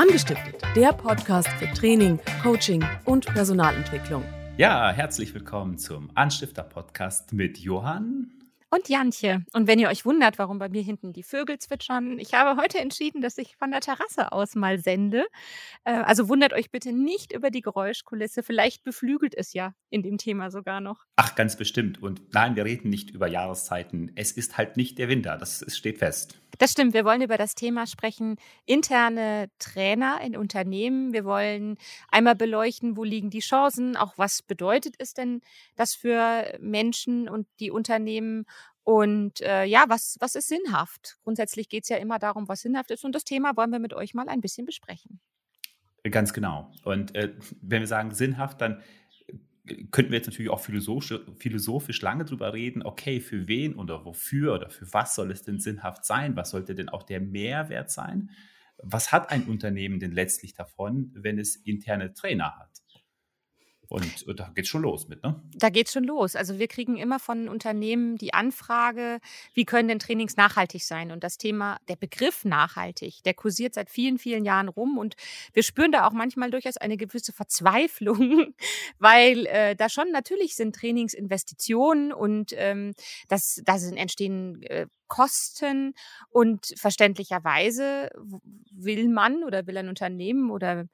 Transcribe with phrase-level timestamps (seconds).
[0.00, 4.24] Angestiftet, der Podcast für Training, Coaching und Personalentwicklung.
[4.56, 8.30] Ja, herzlich willkommen zum Anstifter-Podcast mit Johann
[8.70, 9.44] und Jantje.
[9.52, 12.78] Und wenn ihr euch wundert, warum bei mir hinten die Vögel zwitschern, ich habe heute
[12.78, 15.26] entschieden, dass ich von der Terrasse aus mal sende.
[15.84, 18.42] Äh, also wundert euch bitte nicht über die Geräuschkulisse.
[18.42, 21.04] Vielleicht beflügelt es ja in dem Thema sogar noch.
[21.16, 22.00] Ach, ganz bestimmt.
[22.00, 24.12] Und nein, wir reden nicht über Jahreszeiten.
[24.14, 25.36] Es ist halt nicht der Winter.
[25.36, 26.40] Das steht fest.
[26.58, 26.94] Das stimmt.
[26.94, 31.12] Wir wollen über das Thema sprechen, interne Trainer in Unternehmen.
[31.12, 31.76] Wir wollen
[32.08, 35.40] einmal beleuchten, wo liegen die Chancen, auch was bedeutet es denn
[35.76, 38.46] das für Menschen und die Unternehmen
[38.84, 41.18] und äh, ja, was, was ist sinnhaft?
[41.22, 43.04] Grundsätzlich geht es ja immer darum, was sinnhaft ist.
[43.04, 45.20] Und das Thema wollen wir mit euch mal ein bisschen besprechen.
[46.10, 46.72] Ganz genau.
[46.84, 48.82] Und äh, wenn wir sagen sinnhaft, dann
[49.66, 54.04] äh, könnten wir jetzt natürlich auch philosophisch, philosophisch lange drüber reden, okay, für wen oder
[54.06, 56.36] wofür oder für was soll es denn sinnhaft sein?
[56.36, 58.30] Was sollte denn auch der Mehrwert sein?
[58.82, 62.69] Was hat ein Unternehmen denn letztlich davon, wenn es interne Trainer hat?
[63.90, 65.42] Und äh, da geht's schon los mit, ne?
[65.56, 66.36] Da geht's schon los.
[66.36, 69.18] Also wir kriegen immer von Unternehmen die Anfrage,
[69.52, 71.10] wie können denn Trainings nachhaltig sein?
[71.10, 74.96] Und das Thema, der Begriff nachhaltig, der kursiert seit vielen, vielen Jahren rum.
[74.96, 75.16] Und
[75.54, 78.54] wir spüren da auch manchmal durchaus eine gewisse Verzweiflung,
[79.00, 82.94] weil äh, da schon natürlich sind Trainingsinvestitionen und ähm,
[83.26, 85.94] das, da sind entstehen äh, Kosten
[86.28, 88.10] und verständlicherweise
[88.70, 90.86] will man oder will ein Unternehmen oder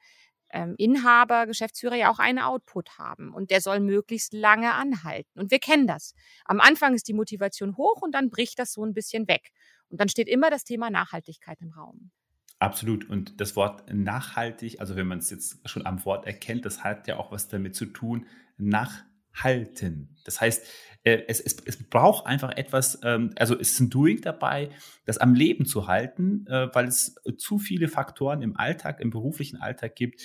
[0.57, 5.39] ähm, Inhaber, Geschäftsführer ja auch einen Output haben und der soll möglichst lange anhalten.
[5.39, 6.15] Und wir kennen das.
[6.47, 9.51] Am Anfang ist die Motivation hoch und dann bricht das so ein bisschen weg.
[9.91, 12.11] Und dann steht immer das Thema Nachhaltigkeit im Raum.
[12.59, 13.09] Absolut.
[13.09, 17.07] Und das Wort nachhaltig, also wenn man es jetzt schon am Wort erkennt, das hat
[17.07, 18.27] ja auch was damit zu tun,
[18.57, 20.17] nachhalten.
[20.25, 20.67] Das heißt,
[21.07, 24.71] äh, es, es, es braucht einfach etwas, ähm, also es ist ein Doing dabei,
[25.05, 29.59] das am Leben zu halten, äh, weil es zu viele Faktoren im Alltag, im beruflichen
[29.59, 30.21] Alltag gibt,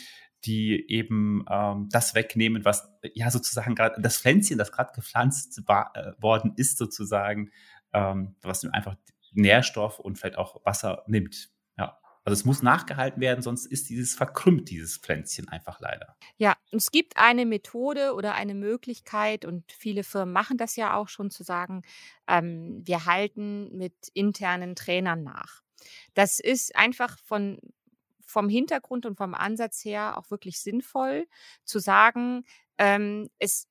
[0.46, 5.92] die eben ähm, das wegnehmen, was ja sozusagen gerade das Pflänzchen, das gerade gepflanzt war,
[5.96, 7.52] äh, worden ist, sozusagen,
[7.94, 8.96] ähm, was einfach
[9.34, 11.52] Nährstoff und vielleicht auch Wasser nimmt.
[12.24, 16.16] Also es muss nachgehalten werden, sonst ist dieses verkrümmt, dieses Pflänzchen einfach leider.
[16.38, 21.10] Ja, es gibt eine Methode oder eine Möglichkeit und viele Firmen machen das ja auch
[21.10, 21.82] schon zu sagen,
[22.28, 25.64] ähm, wir halten mit internen Trainern nach.
[26.14, 27.60] Das ist einfach von
[28.32, 31.28] vom Hintergrund und vom Ansatz her auch wirklich sinnvoll
[31.66, 32.44] zu sagen,
[32.78, 33.68] ähm, es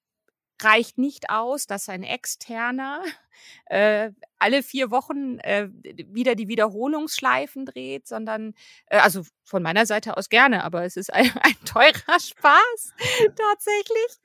[0.64, 3.02] reicht nicht aus, dass ein externer
[3.66, 8.54] äh, alle vier Wochen äh, wieder die Wiederholungsschleifen dreht, sondern
[8.86, 12.94] äh, also von meiner Seite aus gerne, aber es ist ein, ein teurer Spaß
[13.36, 14.18] tatsächlich.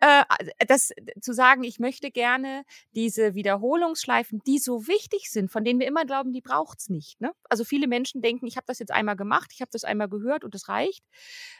[0.00, 0.24] Äh,
[0.66, 5.86] das zu sagen, ich möchte gerne diese Wiederholungsschleifen, die so wichtig sind, von denen wir
[5.86, 7.20] immer glauben, die braucht's nicht.
[7.20, 7.32] Ne?
[7.48, 10.44] Also viele Menschen denken, ich habe das jetzt einmal gemacht, ich habe das einmal gehört
[10.44, 11.04] und es reicht.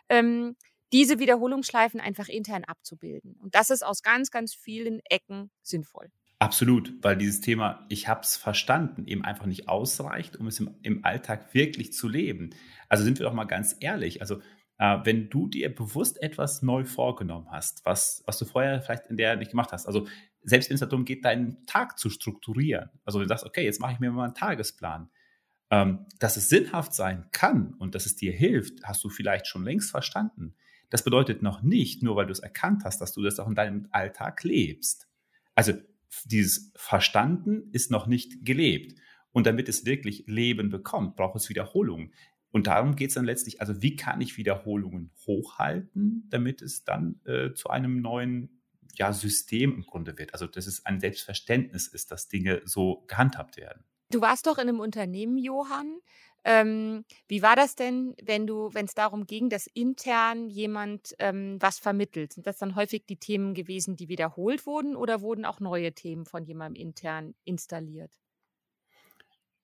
[0.08, 0.56] Ähm,
[0.92, 3.36] diese Wiederholungsschleifen einfach intern abzubilden.
[3.42, 6.10] Und das ist aus ganz, ganz vielen Ecken sinnvoll.
[6.40, 10.76] Absolut, weil dieses Thema, ich habe es verstanden, eben einfach nicht ausreicht, um es im,
[10.82, 12.50] im, Alltag wirklich zu leben.
[12.88, 14.20] Also sind wir doch mal ganz ehrlich.
[14.20, 14.40] Also
[14.78, 19.16] äh, wenn du dir bewusst etwas neu vorgenommen hast, was, was du vorher vielleicht in
[19.16, 20.06] der nicht gemacht hast, also
[20.42, 23.94] selbst wenn es darum geht, deinen Tag zu strukturieren, also du sagst, okay, jetzt mache
[23.94, 25.10] ich mir mal einen Tagesplan,
[25.70, 29.64] ähm, dass es sinnhaft sein kann und dass es dir hilft, hast du vielleicht schon
[29.64, 30.54] längst verstanden.
[30.90, 33.54] Das bedeutet noch nicht, nur weil du es erkannt hast, dass du das auch in
[33.54, 35.08] deinem Alltag lebst.
[35.54, 35.72] Also
[36.24, 38.98] dieses Verstanden ist noch nicht gelebt.
[39.32, 42.12] Und damit es wirklich Leben bekommt, braucht es Wiederholungen.
[42.50, 47.20] Und darum geht es dann letztlich, also wie kann ich Wiederholungen hochhalten, damit es dann
[47.24, 48.62] äh, zu einem neuen
[48.94, 50.32] ja, System im Grunde wird.
[50.32, 53.84] Also dass es ein Selbstverständnis ist, dass Dinge so gehandhabt werden.
[54.10, 55.98] Du warst doch in einem Unternehmen, Johann,
[56.44, 61.56] ähm, wie war das denn, wenn du, wenn es darum ging, dass intern jemand ähm,
[61.60, 62.32] was vermittelt?
[62.32, 66.24] Sind das dann häufig die Themen gewesen, die wiederholt wurden, oder wurden auch neue Themen
[66.24, 68.12] von jemandem intern installiert?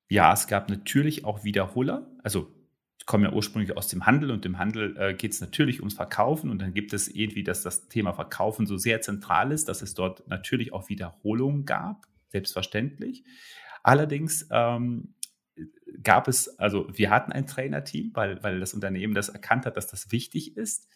[0.09, 2.11] Ja, es gab natürlich auch Wiederholer.
[2.23, 2.53] Also
[2.99, 5.95] ich komme ja ursprünglich aus dem Handel und im Handel äh, geht es natürlich ums
[5.95, 9.83] Verkaufen und dann gibt es irgendwie, dass das Thema Verkaufen so sehr zentral ist, dass
[9.83, 13.25] es dort natürlich auch Wiederholungen gab, selbstverständlich.
[13.83, 15.14] Allerdings ähm,
[16.03, 19.87] gab es, also wir hatten ein Trainerteam, weil, weil das Unternehmen das erkannt hat, dass
[19.87, 20.89] das wichtig ist.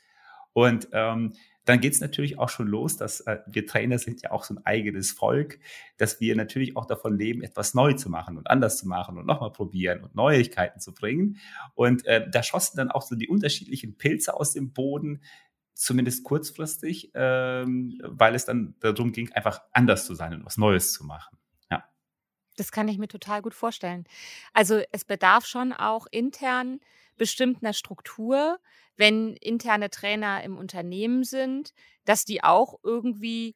[0.53, 1.35] Und ähm,
[1.65, 4.55] dann geht es natürlich auch schon los, dass äh, wir Trainer sind ja auch so
[4.55, 5.61] ein eigenes Volk,
[5.99, 9.27] dass wir natürlich auch davon leben, etwas neu zu machen und anders zu machen und
[9.27, 11.37] nochmal probieren und Neuigkeiten zu bringen.
[11.75, 15.23] Und äh, da schossen dann auch so die unterschiedlichen Pilze aus dem Boden,
[15.75, 20.93] zumindest kurzfristig, ähm, weil es dann darum ging, einfach anders zu sein und was Neues
[20.93, 21.38] zu machen.
[22.59, 24.05] Das kann ich mir total gut vorstellen.
[24.53, 26.81] Also es bedarf schon auch intern
[27.17, 28.59] bestimmter Struktur,
[28.97, 31.73] wenn interne Trainer im Unternehmen sind,
[32.05, 33.55] dass die auch irgendwie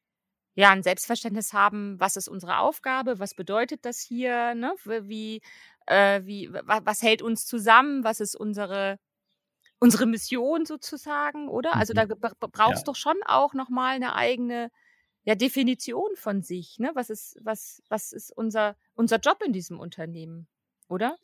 [0.55, 4.75] ja ein Selbstverständnis haben, was ist unsere Aufgabe, was bedeutet das hier, ne?
[4.85, 5.41] wie,
[5.87, 8.99] äh, wie, was hält uns zusammen, was ist unsere
[9.83, 11.75] unsere Mission sozusagen, oder?
[11.75, 12.15] Also da mhm.
[12.53, 12.85] brauchst ja.
[12.85, 14.71] doch schon auch nochmal eine eigene
[15.25, 16.79] ja, Definition von sich.
[16.79, 16.91] Ne?
[16.95, 20.49] Was ist, was, was ist unser, unser Job in diesem Unternehmen,
[20.89, 21.17] oder?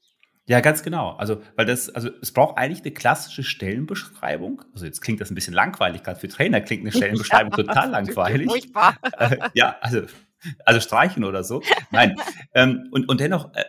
[0.46, 1.10] Ja, ganz genau.
[1.10, 4.62] Also, weil das, also es braucht eigentlich eine klassische Stellenbeschreibung.
[4.72, 7.90] Also jetzt klingt das ein bisschen langweilig, gerade für Trainer klingt eine Stellenbeschreibung ja, total
[7.90, 8.48] langweilig.
[8.48, 8.96] Furchtbar.
[9.18, 10.02] Äh, ja, also,
[10.64, 11.60] also streichen oder so.
[11.90, 12.16] Nein.
[12.54, 13.64] ähm, und, und dennoch, äh,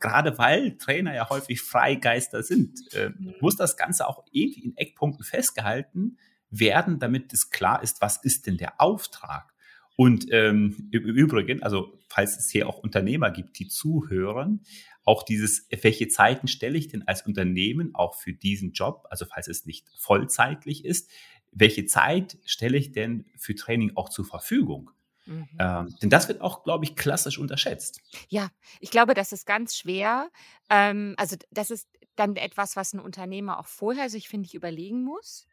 [0.00, 3.34] gerade weil Trainer ja häufig Freigeister sind, äh, mhm.
[3.40, 6.18] muss das Ganze auch irgendwie in Eckpunkten festgehalten
[6.50, 9.53] werden, damit es klar ist, was ist denn der Auftrag?
[9.96, 14.64] Und ähm, im Übrigen, also falls es hier auch Unternehmer gibt, die zuhören,
[15.04, 19.48] auch dieses, welche Zeiten stelle ich denn als Unternehmen auch für diesen Job, also falls
[19.48, 21.10] es nicht vollzeitlich ist,
[21.52, 24.90] welche Zeit stelle ich denn für Training auch zur Verfügung?
[25.26, 25.48] Mhm.
[25.58, 28.00] Ähm, denn das wird auch, glaube ich, klassisch unterschätzt.
[28.28, 28.50] Ja,
[28.80, 30.30] ich glaube, das ist ganz schwer.
[30.68, 35.02] Ähm, also das ist dann etwas, was ein Unternehmer auch vorher sich, finde ich, überlegen
[35.02, 35.46] muss.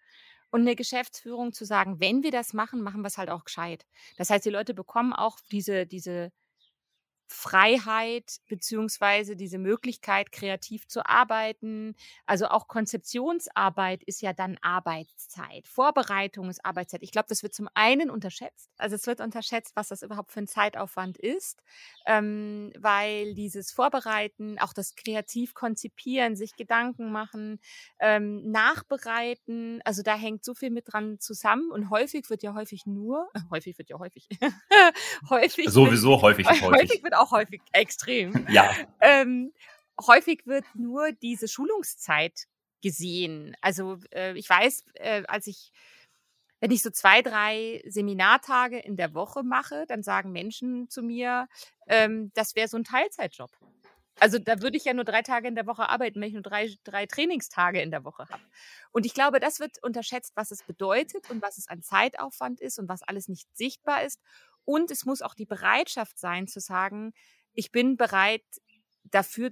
[0.51, 3.85] Und eine Geschäftsführung zu sagen, wenn wir das machen, machen wir es halt auch gescheit.
[4.17, 6.31] Das heißt, die Leute bekommen auch diese, diese
[7.31, 11.95] Freiheit beziehungsweise diese Möglichkeit, kreativ zu arbeiten.
[12.25, 15.67] Also auch Konzeptionsarbeit ist ja dann Arbeitszeit.
[15.67, 17.03] Vorbereitung ist Arbeitszeit.
[17.03, 18.69] Ich glaube, das wird zum einen unterschätzt.
[18.77, 21.61] Also es wird unterschätzt, was das überhaupt für ein Zeitaufwand ist,
[22.05, 27.59] ähm, weil dieses Vorbereiten, auch das kreativ konzipieren, sich Gedanken machen,
[27.99, 32.85] ähm, nachbereiten, also da hängt so viel mit dran zusammen und häufig wird ja häufig
[32.85, 34.27] nur, häufig wird ja häufig,
[35.29, 36.63] häufig sowieso häufig, häufig.
[36.63, 38.47] häufig wird auch häufig extrem.
[38.49, 38.73] Ja.
[38.99, 39.53] Ähm,
[40.07, 42.47] häufig wird nur diese Schulungszeit
[42.81, 43.55] gesehen.
[43.61, 45.71] Also äh, ich weiß, äh, als ich,
[46.59, 51.47] wenn ich so zwei, drei Seminartage in der Woche mache, dann sagen Menschen zu mir,
[51.87, 53.51] ähm, das wäre so ein Teilzeitjob.
[54.19, 56.43] Also da würde ich ja nur drei Tage in der Woche arbeiten, wenn ich nur
[56.43, 58.43] drei, drei Trainingstage in der Woche habe.
[58.91, 62.77] Und ich glaube, das wird unterschätzt, was es bedeutet und was es an Zeitaufwand ist
[62.77, 64.21] und was alles nicht sichtbar ist.
[64.65, 67.13] Und es muss auch die Bereitschaft sein zu sagen,
[67.53, 68.45] ich bin bereit
[69.03, 69.51] dafür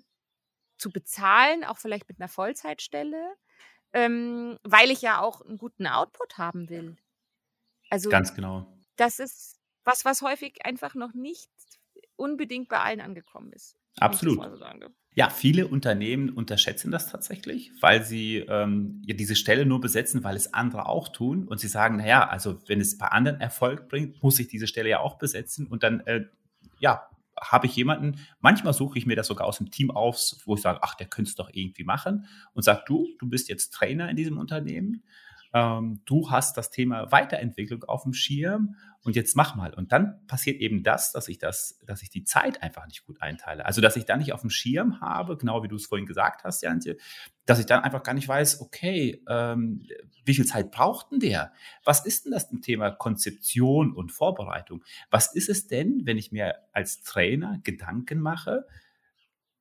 [0.77, 3.35] zu bezahlen, auch vielleicht mit einer Vollzeitstelle,
[3.93, 6.97] ähm, weil ich ja auch einen guten Output haben will.
[7.89, 8.67] Also ganz genau.
[8.95, 11.49] Das ist was, was häufig einfach noch nicht
[12.15, 13.78] unbedingt bei allen angekommen ist.
[13.97, 14.39] Absolut.
[15.15, 20.35] Ja, viele Unternehmen unterschätzen das tatsächlich, weil sie ähm, ja, diese Stelle nur besetzen, weil
[20.35, 21.47] es andere auch tun.
[21.47, 24.89] Und sie sagen, naja, also wenn es bei anderen Erfolg bringt, muss ich diese Stelle
[24.89, 25.67] ja auch besetzen.
[25.67, 26.25] Und dann, äh,
[26.79, 27.09] ja,
[27.41, 30.61] habe ich jemanden, manchmal suche ich mir das sogar aus dem Team aus, wo ich
[30.61, 32.25] sage, ach, der könnte es doch irgendwie machen.
[32.53, 35.03] Und sag du, du bist jetzt Trainer in diesem Unternehmen
[35.53, 39.73] ähm, du hast das Thema Weiterentwicklung auf dem Schirm und jetzt mach mal.
[39.73, 43.21] Und dann passiert eben das, dass ich das, dass ich die Zeit einfach nicht gut
[43.21, 43.65] einteile.
[43.65, 46.43] Also, dass ich dann nicht auf dem Schirm habe, genau wie du es vorhin gesagt
[46.43, 46.97] hast, Jantje,
[47.45, 49.87] dass ich dann einfach gar nicht weiß, okay, ähm,
[50.25, 51.51] wie viel Zeit braucht denn der?
[51.83, 54.83] Was ist denn das Thema Konzeption und Vorbereitung?
[55.09, 58.67] Was ist es denn, wenn ich mir als Trainer Gedanken mache,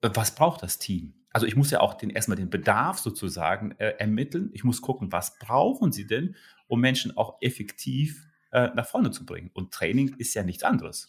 [0.03, 1.15] was braucht das Team?
[1.39, 4.51] Also ich muss ja auch den, erstmal den Bedarf sozusagen äh, ermitteln.
[4.55, 6.35] Ich muss gucken, was brauchen sie denn,
[6.67, 9.49] um Menschen auch effektiv äh, nach vorne zu bringen.
[9.55, 11.07] Und Training ist ja nichts anderes.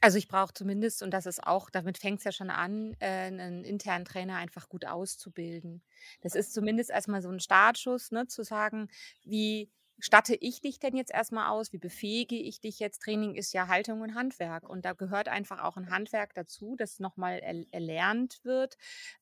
[0.00, 3.26] Also ich brauche zumindest, und das ist auch, damit fängt es ja schon an, äh,
[3.26, 5.82] einen internen Trainer einfach gut auszubilden.
[6.22, 8.88] Das ist zumindest erstmal so ein Startschuss, ne, zu sagen,
[9.24, 11.72] wie statte ich dich denn jetzt erstmal aus?
[11.72, 13.02] Wie befähige ich dich jetzt?
[13.02, 14.68] Training ist ja Haltung und Handwerk.
[14.68, 18.76] Und da gehört einfach auch ein Handwerk dazu, das nochmal erlernt wird.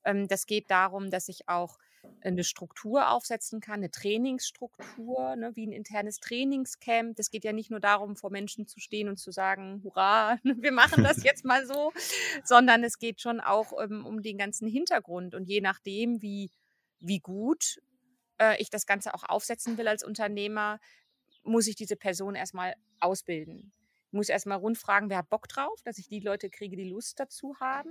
[0.04, 1.78] Ähm, das geht darum, dass ich auch
[2.22, 7.16] eine Struktur aufsetzen kann, eine Trainingsstruktur, ne, wie ein internes Trainingscamp.
[7.16, 10.72] Das geht ja nicht nur darum, vor Menschen zu stehen und zu sagen, hurra, wir
[10.72, 11.92] machen das jetzt mal so,
[12.44, 15.34] sondern es geht schon auch ähm, um den ganzen Hintergrund.
[15.34, 16.50] Und je nachdem, wie,
[17.00, 17.80] wie gut
[18.38, 20.78] äh, ich das Ganze auch aufsetzen will als Unternehmer,
[21.42, 23.72] muss ich diese Person erstmal ausbilden.
[24.06, 26.88] Ich muss erstmal rund fragen, wer hat Bock drauf, dass ich die Leute kriege, die
[26.88, 27.90] Lust dazu haben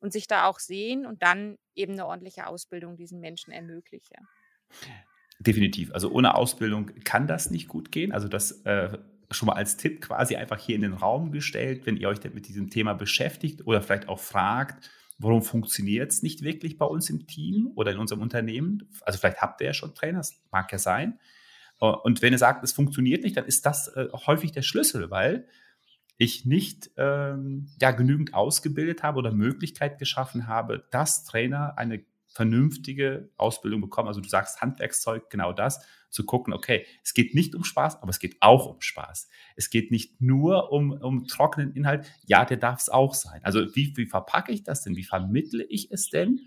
[0.00, 4.14] und sich da auch sehen und dann eben eine ordentliche Ausbildung diesen Menschen ermögliche.
[5.40, 5.92] Definitiv.
[5.92, 8.12] Also ohne Ausbildung kann das nicht gut gehen.
[8.12, 8.98] Also das äh,
[9.30, 12.48] schon mal als Tipp quasi einfach hier in den Raum gestellt, wenn ihr euch mit
[12.48, 17.26] diesem Thema beschäftigt oder vielleicht auch fragt, warum funktioniert es nicht wirklich bei uns im
[17.26, 18.88] Team oder in unserem Unternehmen?
[19.02, 21.18] Also vielleicht habt ihr ja schon Trainer, das mag ja sein.
[21.80, 25.10] Äh, und wenn ihr sagt, es funktioniert nicht, dann ist das äh, häufig der Schlüssel,
[25.10, 25.46] weil
[26.16, 32.04] ich nicht ähm, ja, genügend ausgebildet habe oder Möglichkeit geschaffen habe, dass Trainer eine
[32.38, 34.06] vernünftige Ausbildung bekommen.
[34.06, 38.10] Also du sagst Handwerkszeug, genau das, zu gucken, okay, es geht nicht um Spaß, aber
[38.10, 39.28] es geht auch um Spaß.
[39.56, 43.40] Es geht nicht nur um, um trockenen Inhalt, ja, der darf es auch sein.
[43.42, 44.94] Also wie, wie verpacke ich das denn?
[44.94, 46.40] Wie vermittle ich es denn?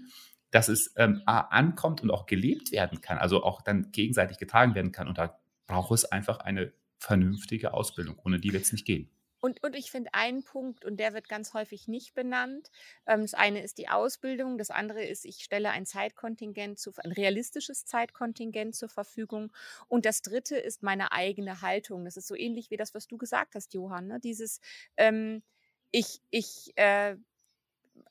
[0.54, 4.92] dass es ähm, ankommt und auch gelebt werden kann, also auch dann gegenseitig getragen werden
[4.92, 5.08] kann.
[5.08, 8.20] Und da braucht es einfach eine vernünftige Ausbildung.
[8.26, 9.10] Ohne die wird es nicht gehen.
[9.42, 12.70] Und, und ich finde einen Punkt, und der wird ganz häufig nicht benannt.
[13.08, 17.12] Ähm, das eine ist die Ausbildung, das andere ist, ich stelle ein Zeitkontingent zu, ein
[17.12, 19.52] realistisches Zeitkontingent zur Verfügung.
[19.88, 22.06] Und das dritte ist meine eigene Haltung.
[22.06, 24.08] Das ist so ähnlich wie das, was du gesagt hast, Johann.
[24.08, 24.20] Ne?
[24.20, 24.62] Dieses,
[24.96, 25.42] ähm,
[25.90, 27.18] ich, ich äh,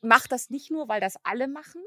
[0.02, 1.82] mache das nicht nur, weil das alle machen,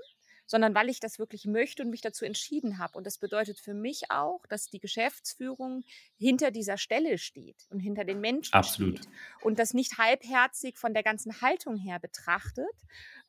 [0.45, 2.97] sondern weil ich das wirklich möchte und mich dazu entschieden habe.
[2.97, 5.83] Und das bedeutet für mich auch, dass die Geschäftsführung
[6.17, 8.99] hinter dieser Stelle steht und hinter den Menschen Absolut.
[8.99, 9.09] steht
[9.41, 12.65] und das nicht halbherzig von der ganzen Haltung her betrachtet,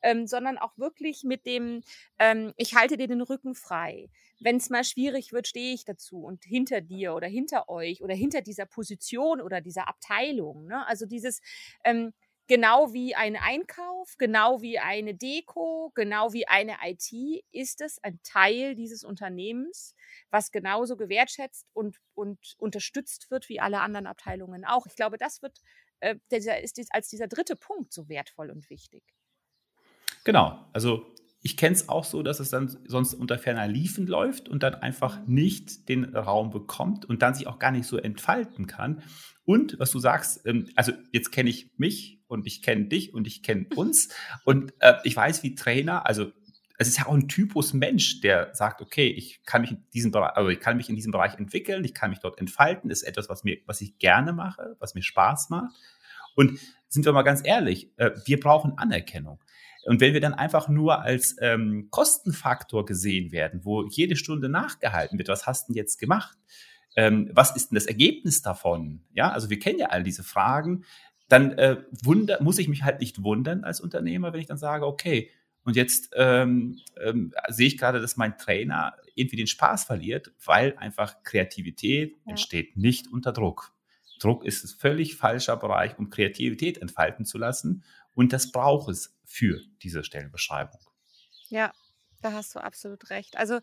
[0.01, 1.81] ähm, sondern auch wirklich mit dem,
[2.19, 4.09] ähm, ich halte dir den Rücken frei.
[4.39, 8.13] Wenn es mal schwierig wird, stehe ich dazu und hinter dir oder hinter euch oder
[8.13, 10.67] hinter dieser Position oder dieser Abteilung.
[10.67, 10.85] Ne?
[10.87, 11.41] Also dieses,
[11.83, 12.13] ähm,
[12.47, 18.19] Genau wie ein Einkauf, genau wie eine Deko, genau wie eine IT ist es ein
[18.21, 19.95] Teil dieses Unternehmens,
[20.29, 24.85] was genauso gewertschätzt und, und unterstützt wird wie alle anderen Abteilungen auch.
[24.85, 25.59] Ich glaube, das wird,
[26.01, 29.03] äh, dieser, ist als dieser dritte Punkt so wertvoll und wichtig.
[30.23, 34.49] Genau, also ich kenne es auch so, dass es dann sonst unter ferner Liefen läuft
[34.49, 38.65] und dann einfach nicht den Raum bekommt und dann sich auch gar nicht so entfalten
[38.65, 39.03] kann.
[39.45, 43.27] Und was du sagst, ähm, also jetzt kenne ich mich und ich kenne dich und
[43.27, 44.09] ich kenne uns
[44.43, 46.31] und äh, ich weiß, wie Trainer, also
[46.77, 50.11] es ist ja auch ein Typus Mensch, der sagt, okay, ich kann mich in diesem
[50.11, 53.03] Bereich, also ich kann mich in diesem Bereich entwickeln, ich kann mich dort entfalten, ist
[53.03, 55.73] etwas, was mir, was ich gerne mache, was mir Spaß macht.
[56.35, 59.39] Und sind wir mal ganz ehrlich, äh, wir brauchen Anerkennung.
[59.85, 65.17] Und wenn wir dann einfach nur als ähm, Kostenfaktor gesehen werden, wo jede Stunde nachgehalten
[65.17, 66.37] wird, was hast du denn jetzt gemacht?
[66.95, 69.03] Ähm, was ist denn das Ergebnis davon?
[69.13, 70.85] Ja, also wir kennen ja all diese Fragen.
[71.27, 74.85] Dann äh, wunder, muss ich mich halt nicht wundern als Unternehmer, wenn ich dann sage,
[74.85, 75.31] okay,
[75.63, 80.77] und jetzt ähm, ähm, sehe ich gerade, dass mein Trainer irgendwie den Spaß verliert, weil
[80.77, 82.31] einfach Kreativität ja.
[82.31, 83.73] entsteht nicht unter Druck.
[84.19, 87.83] Druck ist ein völlig falscher Bereich, um Kreativität entfalten zu lassen.
[88.13, 90.79] Und das braucht es für diese Stellenbeschreibung.
[91.49, 91.73] Ja,
[92.21, 93.35] da hast du absolut recht.
[93.37, 93.59] Also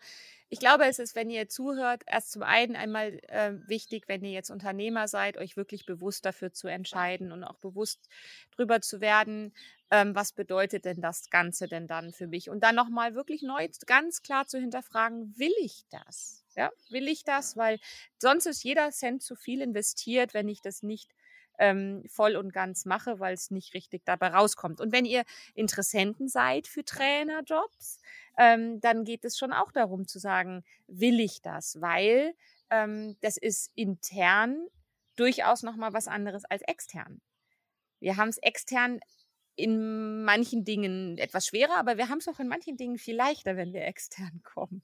[0.53, 4.33] ich glaube, es ist, wenn ihr zuhört, erst zum einen einmal äh, wichtig, wenn ihr
[4.33, 8.07] jetzt Unternehmer seid, euch wirklich bewusst dafür zu entscheiden und auch bewusst
[8.55, 9.55] drüber zu werden,
[9.91, 12.51] ähm, was bedeutet denn das Ganze denn dann für mich?
[12.51, 16.45] Und dann nochmal wirklich neu ganz klar zu hinterfragen, will ich das?
[16.55, 17.57] Ja, will ich das?
[17.57, 17.79] Weil
[18.19, 21.09] sonst ist jeder Cent zu viel investiert, wenn ich das nicht
[21.63, 24.81] ähm, voll und ganz mache, weil es nicht richtig dabei rauskommt.
[24.81, 25.23] Und wenn ihr
[25.55, 28.01] Interessenten seid für Trainerjobs,
[28.37, 31.81] ähm, dann geht es schon auch darum zu sagen, will ich das?
[31.81, 32.35] Weil
[32.69, 34.67] ähm, das ist intern
[35.15, 37.21] durchaus nochmal was anderes als extern.
[38.01, 38.99] Wir haben es extern
[39.55, 43.57] in manchen Dingen etwas schwerer, aber wir haben es auch in manchen Dingen viel leichter,
[43.57, 44.83] wenn wir extern kommen.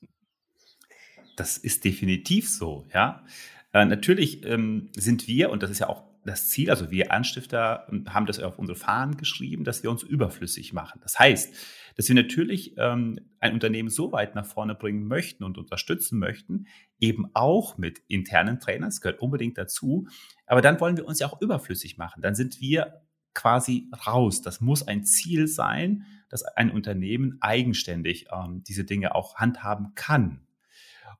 [1.34, 3.24] Das ist definitiv so, ja.
[3.72, 7.86] Äh, natürlich ähm, sind wir, und das ist ja auch das Ziel, also wir Anstifter
[7.90, 11.00] ähm, haben das auf unsere Fahnen geschrieben, dass wir uns überflüssig machen.
[11.02, 11.54] Das heißt,
[11.96, 16.66] dass wir natürlich ähm, ein Unternehmen so weit nach vorne bringen möchten und unterstützen möchten,
[17.00, 20.06] eben auch mit internen Trainern, das gehört unbedingt dazu,
[20.46, 22.22] aber dann wollen wir uns ja auch überflüssig machen.
[22.22, 23.02] Dann sind wir
[23.34, 24.42] quasi raus.
[24.42, 30.40] Das muss ein Ziel sein, dass ein Unternehmen eigenständig ähm, diese Dinge auch handhaben kann.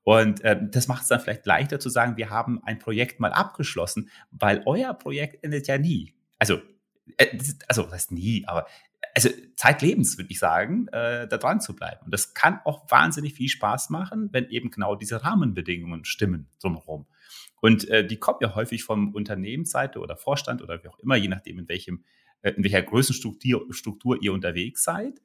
[0.09, 3.31] Und äh, das macht es dann vielleicht leichter zu sagen, wir haben ein Projekt mal
[3.31, 6.15] abgeschlossen, weil euer Projekt endet ja nie.
[6.38, 6.62] Also,
[7.19, 7.38] äh,
[7.69, 8.67] also das heißt nie, aber
[9.15, 12.07] also zeitlebens würde ich sagen, äh, da dran zu bleiben.
[12.07, 17.05] Und das kann auch wahnsinnig viel Spaß machen, wenn eben genau diese Rahmenbedingungen stimmen drumherum.
[17.61, 21.29] Und äh, die kommen ja häufig vom Unternehmensseite oder Vorstand oder wie auch immer, je
[21.29, 22.03] nachdem, in welchem,
[22.41, 25.21] äh, in welcher Größenstruktur Struktur ihr unterwegs seid.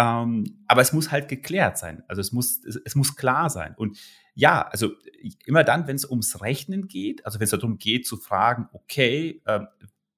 [0.00, 2.02] Ähm, aber es muss halt geklärt sein.
[2.08, 3.74] Also es muss, es, es, muss klar sein.
[3.76, 3.98] Und
[4.34, 4.92] ja, also
[5.44, 9.42] immer dann, wenn es ums Rechnen geht, also wenn es darum geht zu fragen, okay,
[9.44, 9.60] äh,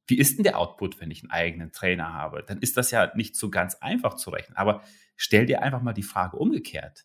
[0.07, 2.45] wie ist denn der Output, wenn ich einen eigenen Trainer habe?
[2.47, 4.57] Dann ist das ja nicht so ganz einfach zu rechnen.
[4.57, 4.85] Aber
[5.17, 7.05] stell dir einfach mal die Frage umgekehrt.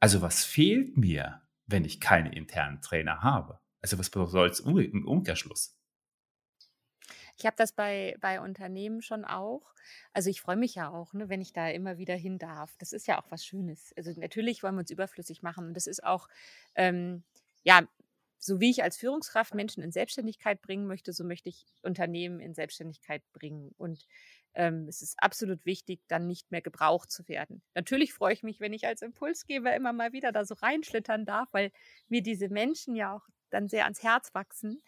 [0.00, 3.60] Also was fehlt mir, wenn ich keine internen Trainer habe?
[3.80, 5.77] Also was bedeutet es im Umkehrschluss?
[7.38, 9.62] Ich habe das bei, bei Unternehmen schon auch.
[10.12, 12.76] Also ich freue mich ja auch, ne, wenn ich da immer wieder hin darf.
[12.78, 13.92] Das ist ja auch was Schönes.
[13.96, 16.28] Also natürlich wollen wir uns überflüssig machen und das ist auch,
[16.74, 17.22] ähm,
[17.62, 17.86] ja,
[18.40, 22.54] so wie ich als Führungskraft Menschen in Selbstständigkeit bringen möchte, so möchte ich Unternehmen in
[22.54, 23.74] Selbstständigkeit bringen.
[23.78, 24.06] Und
[24.54, 27.62] ähm, es ist absolut wichtig, dann nicht mehr gebraucht zu werden.
[27.74, 31.48] Natürlich freue ich mich, wenn ich als Impulsgeber immer mal wieder da so reinschlittern darf,
[31.52, 31.72] weil
[32.08, 34.82] mir diese Menschen ja auch dann sehr ans Herz wachsen.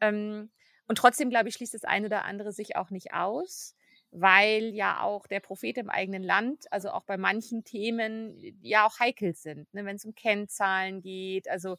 [0.00, 0.50] Ähm,
[0.90, 3.76] und trotzdem, glaube ich, schließt das eine oder andere sich auch nicht aus,
[4.10, 8.98] weil ja auch der Prophet im eigenen Land, also auch bei manchen Themen, ja auch
[8.98, 9.84] heikel sind, ne?
[9.84, 11.48] wenn es um Kennzahlen geht.
[11.48, 11.78] Also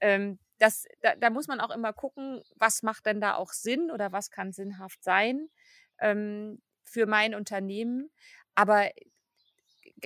[0.00, 3.90] ähm, das, da, da, muss man auch immer gucken, was macht denn da auch Sinn
[3.90, 5.50] oder was kann sinnhaft sein
[6.00, 8.10] ähm, für mein Unternehmen.
[8.54, 8.88] Aber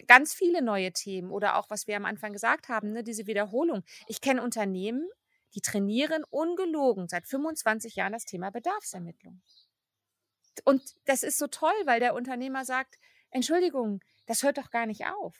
[0.09, 3.85] ganz viele neue Themen oder auch, was wir am Anfang gesagt haben, ne, diese Wiederholung.
[4.09, 5.09] Ich kenne Unternehmen,
[5.55, 9.43] die trainieren ungelogen seit 25 Jahren das Thema Bedarfsermittlung.
[10.65, 12.99] Und das ist so toll, weil der Unternehmer sagt,
[13.31, 15.35] Entschuldigung, das hört doch gar nicht auf.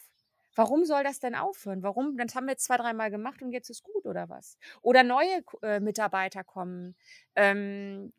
[0.55, 1.83] Warum soll das denn aufhören?
[1.83, 2.17] Warum?
[2.17, 4.59] Das haben wir jetzt zwei, dreimal gemacht und jetzt ist gut oder was?
[4.83, 6.95] Oder neue äh, Mitarbeiter kommen
[7.37, 8.13] ähm,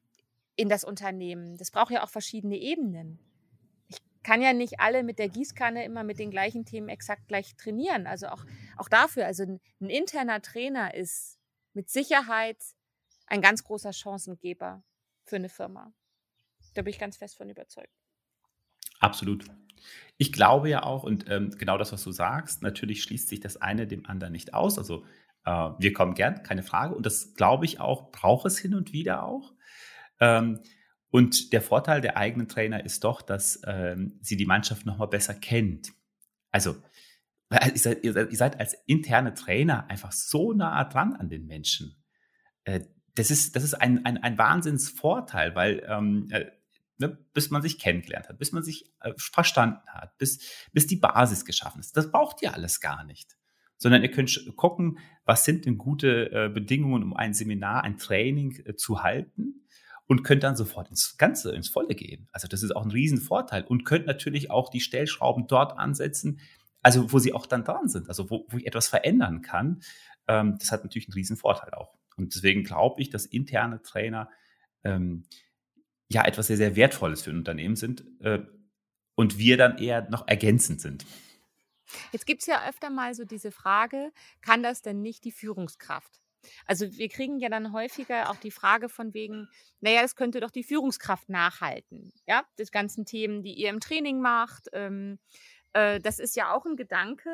[0.56, 1.58] in das Unternehmen.
[1.58, 3.20] Das braucht ja auch verschiedene Ebenen.
[3.88, 7.56] Ich kann ja nicht alle mit der Gießkanne immer mit den gleichen Themen exakt gleich
[7.56, 8.08] trainieren.
[8.08, 8.46] Also auch,
[8.78, 11.38] auch dafür, also ein, ein interner Trainer ist
[11.74, 12.58] mit Sicherheit
[13.28, 14.84] ein ganz großer Chancengeber
[15.26, 15.94] für eine Firma.
[16.74, 17.94] Da bin ich ganz fest von überzeugt.
[19.00, 19.46] Absolut.
[20.18, 23.58] Ich glaube ja auch, und ähm, genau das, was du sagst, natürlich schließt sich das
[23.58, 24.78] eine dem anderen nicht aus.
[24.78, 25.06] Also
[25.46, 26.96] äh, wir kommen gern, keine Frage.
[26.96, 29.54] Und das glaube ich auch, braucht es hin und wieder auch.
[30.20, 30.62] Ähm,
[31.10, 35.34] und der Vorteil der eigenen Trainer ist doch, dass ähm, sie die Mannschaft nochmal besser
[35.34, 35.92] kennt.
[36.52, 36.76] Also
[37.52, 42.04] ihr seid, ihr seid, als interne Trainer einfach so nah dran an den Menschen.
[42.64, 42.82] Äh,
[43.16, 46.46] das ist, das ist ein, ein, ein Wahnsinnsvorteil, weil ähm, äh,
[46.98, 50.40] ne, bis man sich kennengelernt hat, bis man sich äh, verstanden hat, bis,
[50.72, 51.96] bis die Basis geschaffen ist.
[51.96, 53.38] Das braucht ihr alles gar nicht.
[53.78, 59.04] Sondern ihr könnt gucken, was sind denn gute Bedingungen, um ein Seminar, ein Training zu
[59.04, 59.66] halten
[60.08, 62.30] und könnt dann sofort ins Ganze, ins Volle gehen.
[62.32, 66.40] Also das ist auch ein Riesenvorteil und könnt natürlich auch die Stellschrauben dort ansetzen,
[66.84, 69.82] also wo sie auch dann dran sind, also wo, wo ich etwas verändern kann.
[70.28, 71.98] Ähm, das hat natürlich einen Riesenvorteil auch.
[72.18, 74.30] Und deswegen glaube ich, dass interne Trainer
[74.84, 75.26] ähm,
[76.10, 78.44] ja etwas sehr, sehr Wertvolles für ein Unternehmen sind äh,
[79.16, 81.06] und wir dann eher noch ergänzend sind.
[82.12, 86.22] Jetzt gibt es ja öfter mal so diese Frage, kann das denn nicht die Führungskraft?
[86.66, 89.48] Also wir kriegen ja dann häufiger auch die Frage von wegen,
[89.80, 92.12] naja, das könnte doch die Führungskraft nachhalten.
[92.28, 94.68] Ja, das ganzen Themen, die ihr im Training macht.
[94.74, 95.20] Ähm,
[95.74, 97.30] äh, das ist ja auch ein Gedanke,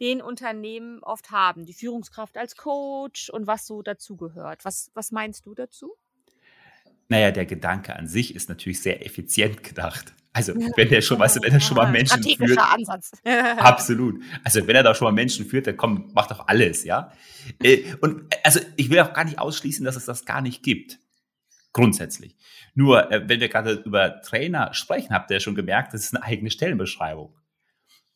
[0.00, 1.64] den Unternehmen oft haben.
[1.64, 4.64] Die Führungskraft als Coach und was so dazugehört.
[4.64, 5.94] Was, was meinst du dazu?
[7.08, 10.14] Naja, der Gedanke an sich ist natürlich sehr effizient gedacht.
[10.32, 12.58] Also, wenn er schon, weißt du, wenn er schon mal Menschen führt.
[12.58, 13.12] Ansatz.
[13.58, 14.20] absolut.
[14.42, 17.12] Also, wenn er da schon mal Menschen führt, dann komm, mach doch alles, ja.
[17.62, 20.98] Äh, und also, ich will auch gar nicht ausschließen, dass es das gar nicht gibt.
[21.72, 22.36] Grundsätzlich.
[22.74, 26.16] Nur, äh, wenn wir gerade über Trainer sprechen, habt ihr ja schon gemerkt, das ist
[26.16, 27.32] eine eigene Stellenbeschreibung.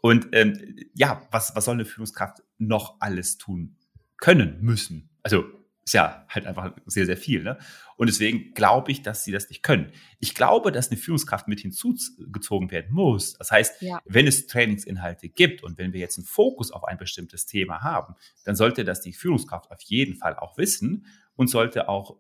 [0.00, 3.76] Und ähm, ja, was, was soll eine Führungskraft noch alles tun
[4.16, 5.10] können, müssen?
[5.22, 5.44] Also
[5.88, 7.42] ist ja halt einfach sehr, sehr viel.
[7.42, 7.58] Ne?
[7.96, 9.90] Und deswegen glaube ich, dass sie das nicht können.
[10.20, 13.34] Ich glaube, dass eine Führungskraft mit hinzugezogen werden muss.
[13.34, 14.00] Das heißt, ja.
[14.04, 18.14] wenn es Trainingsinhalte gibt und wenn wir jetzt einen Fokus auf ein bestimmtes Thema haben,
[18.44, 21.06] dann sollte das die Führungskraft auf jeden Fall auch wissen
[21.36, 22.16] und sollte auch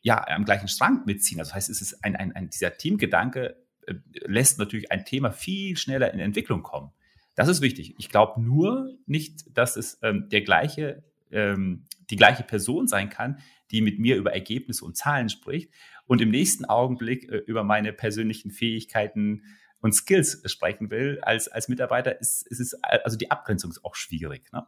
[0.00, 1.38] ja am gleichen Strang mitziehen.
[1.38, 3.94] Also das heißt, es ist ein, ein, ein dieser Teamgedanke äh,
[4.26, 6.90] lässt natürlich ein Thema viel schneller in Entwicklung kommen.
[7.34, 7.94] Das ist wichtig.
[7.98, 13.40] Ich glaube nur nicht, dass es ähm, der gleiche ähm, die gleiche Person sein kann,
[13.70, 15.70] die mit mir über Ergebnisse und Zahlen spricht
[16.06, 19.44] und im nächsten Augenblick äh, über meine persönlichen Fähigkeiten
[19.80, 23.96] und Skills sprechen will, als, als Mitarbeiter ist, ist es, also die Abgrenzung ist auch
[23.96, 24.52] schwierig.
[24.52, 24.64] Ne?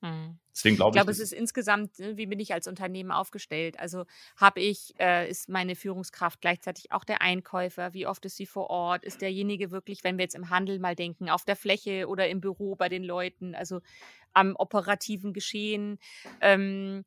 [0.00, 0.38] Hm.
[0.54, 0.94] Deswegen glaube ich.
[0.94, 3.78] glaube, es ist insgesamt, ne, wie bin ich als Unternehmen aufgestellt?
[3.78, 4.04] Also
[4.36, 7.94] habe ich, äh, ist meine Führungskraft gleichzeitig auch der Einkäufer?
[7.94, 9.04] Wie oft ist sie vor Ort?
[9.04, 12.40] Ist derjenige wirklich, wenn wir jetzt im Handel mal denken, auf der Fläche oder im
[12.40, 13.54] Büro bei den Leuten?
[13.54, 13.80] Also
[14.32, 15.98] am operativen Geschehen.
[16.40, 17.04] Ähm,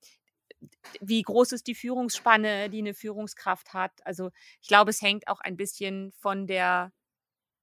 [0.99, 3.91] wie groß ist die Führungsspanne, die eine Führungskraft hat?
[4.05, 6.91] Also ich glaube, es hängt auch ein bisschen von der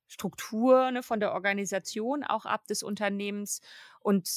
[0.08, 3.60] Struktur, ne, von der Organisation auch ab des Unternehmens
[4.00, 4.28] und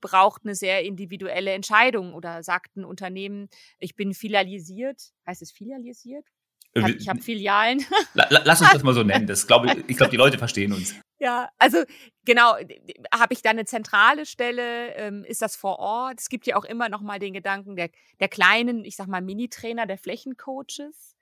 [0.00, 6.26] braucht eine sehr individuelle Entscheidung oder sagt ein Unternehmen, ich bin filialisiert, heißt es filialisiert?
[6.72, 7.84] Ich habe Filialen.
[8.14, 9.26] Lass uns das mal so nennen.
[9.26, 10.94] Das glaube ich, ich glaube, die Leute verstehen uns.
[11.18, 11.78] Ja, also
[12.24, 12.54] genau,
[13.12, 14.94] habe ich da eine zentrale Stelle?
[14.94, 16.20] Ähm, ist das vor Ort?
[16.20, 19.20] Es gibt ja auch immer noch mal den Gedanken der, der kleinen, ich sag mal,
[19.20, 21.16] Mini-Trainer, der Flächencoaches.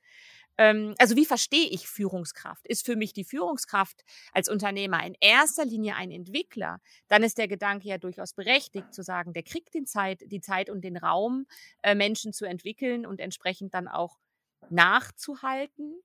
[0.59, 2.67] Ähm, also wie verstehe ich Führungskraft?
[2.67, 6.81] Ist für mich die Führungskraft als Unternehmer in erster Linie ein Entwickler?
[7.07, 10.69] Dann ist der Gedanke ja durchaus berechtigt zu sagen, der kriegt den Zeit, die Zeit
[10.69, 11.47] und den Raum,
[11.83, 14.19] äh, Menschen zu entwickeln und entsprechend dann auch
[14.69, 16.03] nachzuhalten.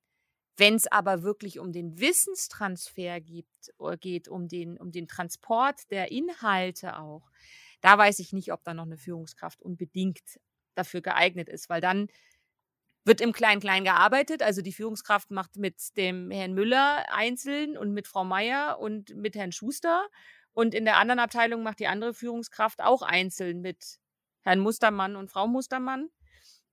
[0.56, 5.90] Wenn es aber wirklich um den Wissenstransfer gibt, äh, geht, um den, um den Transport
[5.90, 7.32] der Inhalte auch,
[7.82, 10.22] da weiß ich nicht, ob da noch eine Führungskraft unbedingt
[10.76, 12.08] dafür geeignet ist, weil dann
[13.06, 14.42] wird im Klein-Klein gearbeitet.
[14.42, 19.36] Also die Führungskraft macht mit dem Herrn Müller einzeln und mit Frau Meier und mit
[19.36, 20.08] Herrn Schuster.
[20.54, 24.00] Und in der anderen Abteilung macht die andere Führungskraft auch einzeln mit
[24.42, 26.10] Herrn Mustermann und Frau Mustermann.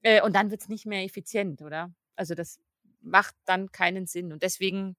[0.02, 1.92] Äh, und dann wird es nicht mehr effizient, oder?
[2.16, 2.60] Also das
[3.00, 4.32] macht dann keinen Sinn.
[4.32, 4.96] Und deswegen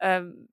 [0.00, 0.48] ähm,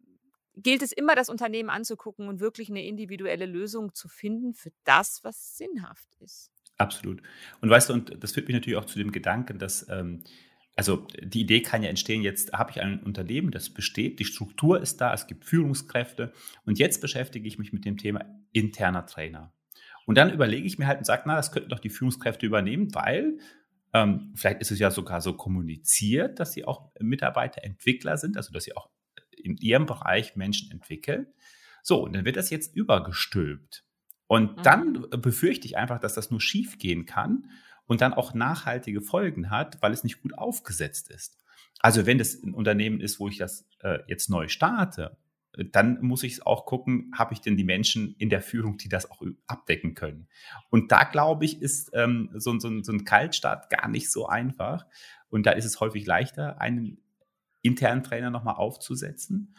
[0.56, 5.24] gilt es immer, das Unternehmen anzugucken und wirklich eine individuelle Lösung zu finden für das,
[5.24, 6.52] was sinnhaft ist.
[6.80, 7.22] Absolut.
[7.60, 10.24] Und weißt du, und das führt mich natürlich auch zu dem Gedanken, dass, ähm,
[10.78, 14.82] also die Idee kann ja entstehen, jetzt habe ich ein Unternehmen, das besteht, die Struktur
[14.82, 16.32] ist da, es gibt Führungskräfte
[16.66, 19.54] und jetzt beschäftige ich mich mit dem Thema interner Trainer.
[20.06, 22.96] Und dann überlege ich mir halt und sage, na, das könnten doch die Führungskräfte übernehmen,
[22.96, 23.40] weil
[23.94, 28.54] ähm, vielleicht ist es ja sogar so kommuniziert, dass sie auch Mitarbeiter, Entwickler sind, also
[28.54, 28.90] dass sie auch
[29.32, 31.28] in ihrem Bereich Menschen entwickeln.
[31.84, 33.84] So, und dann wird das jetzt übergestülpt.
[34.30, 34.64] Und mhm.
[34.64, 37.50] dann befürchte ich einfach, dass das nur schief gehen kann
[37.88, 41.36] und dann auch nachhaltige Folgen hat, weil es nicht gut aufgesetzt ist.
[41.80, 45.18] Also wenn das ein Unternehmen ist, wo ich das äh, jetzt neu starte,
[45.72, 49.10] dann muss ich auch gucken, habe ich denn die Menschen in der Führung, die das
[49.10, 50.28] auch abdecken können.
[50.70, 54.86] Und da glaube ich, ist ähm, so, so, so ein Kaltstart gar nicht so einfach.
[55.30, 57.00] Und da ist es häufig leichter, einen
[57.64, 59.56] internen Trainer nochmal aufzusetzen.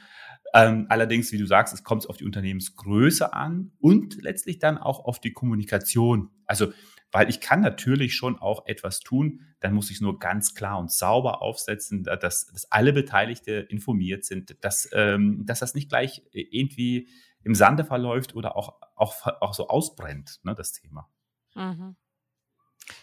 [0.52, 5.04] Ähm, allerdings, wie du sagst, es kommt auf die Unternehmensgröße an und letztlich dann auch
[5.04, 6.30] auf die Kommunikation.
[6.46, 6.72] Also,
[7.12, 10.78] weil ich kann natürlich schon auch etwas tun, dann muss ich es nur ganz klar
[10.78, 16.22] und sauber aufsetzen, dass, dass alle Beteiligte informiert sind, dass, ähm, dass das nicht gleich
[16.32, 17.08] irgendwie
[17.42, 21.08] im Sande verläuft oder auch, auch, auch so ausbrennt, ne, das Thema.
[21.54, 21.96] Mhm.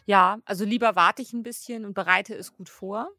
[0.06, 3.10] Ja, also lieber warte ich ein bisschen und bereite es gut vor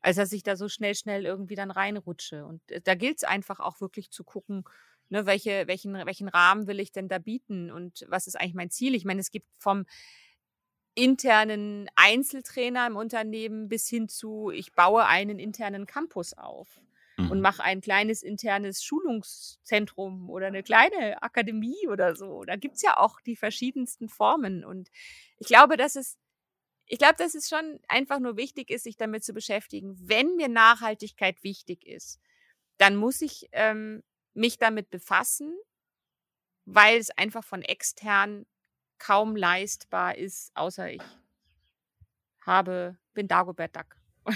[0.00, 2.44] als dass ich da so schnell, schnell irgendwie dann reinrutsche.
[2.44, 4.64] Und äh, da gilt es einfach auch wirklich zu gucken,
[5.08, 8.70] ne, welche, welchen, welchen Rahmen will ich denn da bieten und was ist eigentlich mein
[8.70, 8.94] Ziel?
[8.94, 9.84] Ich meine, es gibt vom
[10.94, 16.80] internen Einzeltrainer im Unternehmen bis hin zu, ich baue einen internen Campus auf
[17.28, 17.40] und mhm.
[17.40, 22.44] mache ein kleines internes Schulungszentrum oder eine kleine Akademie oder so.
[22.44, 24.64] Da gibt es ja auch die verschiedensten Formen.
[24.64, 24.90] Und
[25.38, 26.18] ich glaube, dass es
[26.90, 29.96] ich glaube, dass es schon einfach nur wichtig ist, sich damit zu beschäftigen.
[30.00, 32.18] Wenn mir Nachhaltigkeit wichtig ist,
[32.78, 34.02] dann muss ich ähm,
[34.34, 35.54] mich damit befassen,
[36.64, 38.44] weil es einfach von extern
[38.98, 41.02] kaum leistbar ist, außer ich
[42.44, 43.96] habe, bin Dagobert Duck.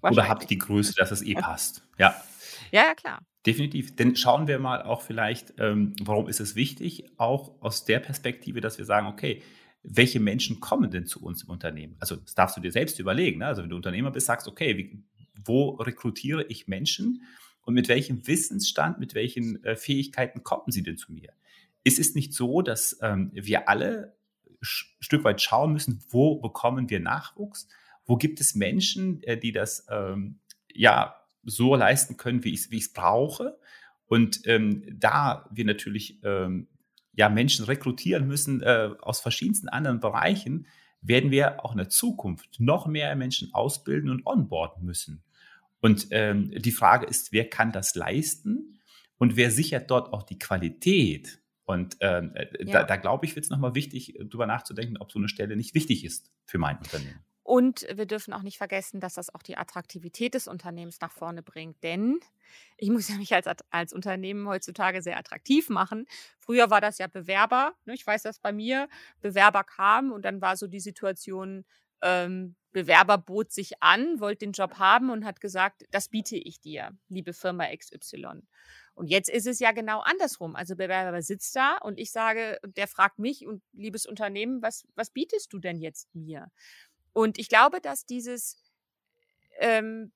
[0.00, 1.86] Oder habt die Größe, dass es eh passt.
[1.98, 2.18] Ja.
[2.70, 3.20] Ja, ja, klar.
[3.44, 3.94] Definitiv.
[3.94, 8.62] Denn schauen wir mal auch vielleicht, ähm, warum ist es wichtig, auch aus der Perspektive,
[8.62, 9.42] dass wir sagen, okay,
[9.82, 11.96] welche Menschen kommen denn zu uns im Unternehmen?
[12.00, 13.38] Also das darfst du dir selbst überlegen.
[13.38, 13.46] Ne?
[13.46, 15.02] Also wenn du Unternehmer bist, sagst, okay, wie,
[15.44, 17.22] wo rekrutiere ich Menschen
[17.62, 21.32] und mit welchem Wissensstand, mit welchen äh, Fähigkeiten kommen sie denn zu mir?
[21.82, 24.16] Es ist nicht so, dass ähm, wir alle
[24.46, 27.68] ein Stück weit schauen müssen, wo bekommen wir Nachwuchs?
[28.04, 30.40] Wo gibt es Menschen, äh, die das ähm,
[30.74, 33.58] ja so leisten können, wie ich es brauche?
[34.06, 36.66] Und ähm, da wir natürlich ähm,
[37.20, 40.66] ja Menschen rekrutieren müssen äh, aus verschiedensten anderen Bereichen,
[41.02, 45.22] werden wir auch in der Zukunft noch mehr Menschen ausbilden und onboarden müssen.
[45.80, 48.80] Und ähm, die Frage ist, wer kann das leisten
[49.18, 51.42] und wer sichert dort auch die Qualität?
[51.64, 52.72] Und ähm, äh, ja.
[52.72, 55.74] da, da glaube ich, wird es nochmal wichtig, darüber nachzudenken, ob so eine Stelle nicht
[55.74, 57.20] wichtig ist für mein Unternehmen.
[57.50, 61.42] Und wir dürfen auch nicht vergessen, dass das auch die Attraktivität des Unternehmens nach vorne
[61.42, 61.82] bringt.
[61.82, 62.20] Denn
[62.76, 66.06] ich muss ja mich als, als Unternehmen heutzutage sehr attraktiv machen.
[66.38, 67.74] Früher war das ja Bewerber.
[67.86, 67.94] Ne?
[67.94, 68.88] Ich weiß, dass bei mir
[69.20, 71.64] Bewerber kamen und dann war so die Situation,
[72.02, 76.60] ähm, Bewerber bot sich an, wollte den Job haben und hat gesagt, das biete ich
[76.60, 78.42] dir, liebe Firma XY.
[78.94, 80.54] Und jetzt ist es ja genau andersrum.
[80.54, 85.10] Also Bewerber sitzt da und ich sage, der fragt mich und liebes Unternehmen, was, was
[85.10, 86.50] bietest du denn jetzt mir?
[87.12, 88.56] Und ich glaube, dass dieses,
[89.58, 90.12] ähm,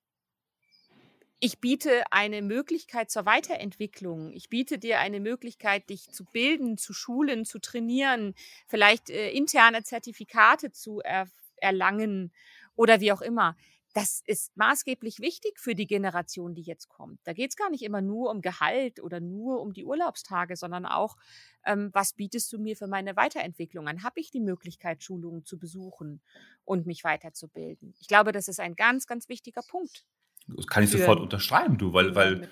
[1.39, 4.31] ich biete eine Möglichkeit zur Weiterentwicklung.
[4.33, 8.33] Ich biete dir eine Möglichkeit, dich zu bilden, zu schulen, zu trainieren,
[8.67, 11.27] vielleicht äh, interne Zertifikate zu er
[11.57, 12.33] erlangen
[12.75, 13.55] oder wie auch immer.
[13.95, 17.17] Das ist maßgeblich wichtig für die Generation, die jetzt kommt.
[17.23, 20.85] Da geht es gar nicht immer nur um Gehalt oder nur um die Urlaubstage, sondern
[20.85, 21.15] auch,
[21.65, 24.03] ähm, was bietest du mir für meine Weiterentwicklung an?
[24.03, 26.21] Habe ich die Möglichkeit, Schulungen zu besuchen
[26.65, 27.95] und mich weiterzubilden?
[28.01, 30.03] Ich glaube, das ist ein ganz, ganz wichtiger Punkt.
[30.47, 32.49] Das kann ich sofort unterschreiben, du, weil, weil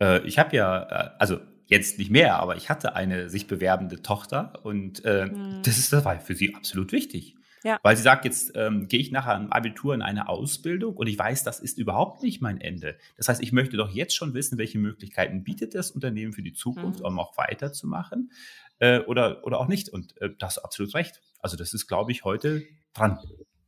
[0.00, 4.02] äh, ich habe ja, äh, also jetzt nicht mehr, aber ich hatte eine sich bewerbende
[4.02, 5.62] Tochter und äh, hm.
[5.62, 7.36] das ist das war für sie absolut wichtig.
[7.62, 7.78] Ja.
[7.82, 11.18] Weil sie sagt, jetzt ähm, gehe ich nachher im Abitur in eine Ausbildung und ich
[11.18, 12.96] weiß, das ist überhaupt nicht mein Ende.
[13.16, 16.52] Das heißt, ich möchte doch jetzt schon wissen, welche Möglichkeiten bietet das Unternehmen für die
[16.52, 17.06] Zukunft, mhm.
[17.06, 18.32] um auch weiterzumachen
[18.78, 19.88] äh, oder, oder auch nicht.
[19.88, 21.20] Und äh, das ist absolut recht.
[21.38, 22.62] Also das ist, glaube ich, heute
[22.94, 23.18] dran.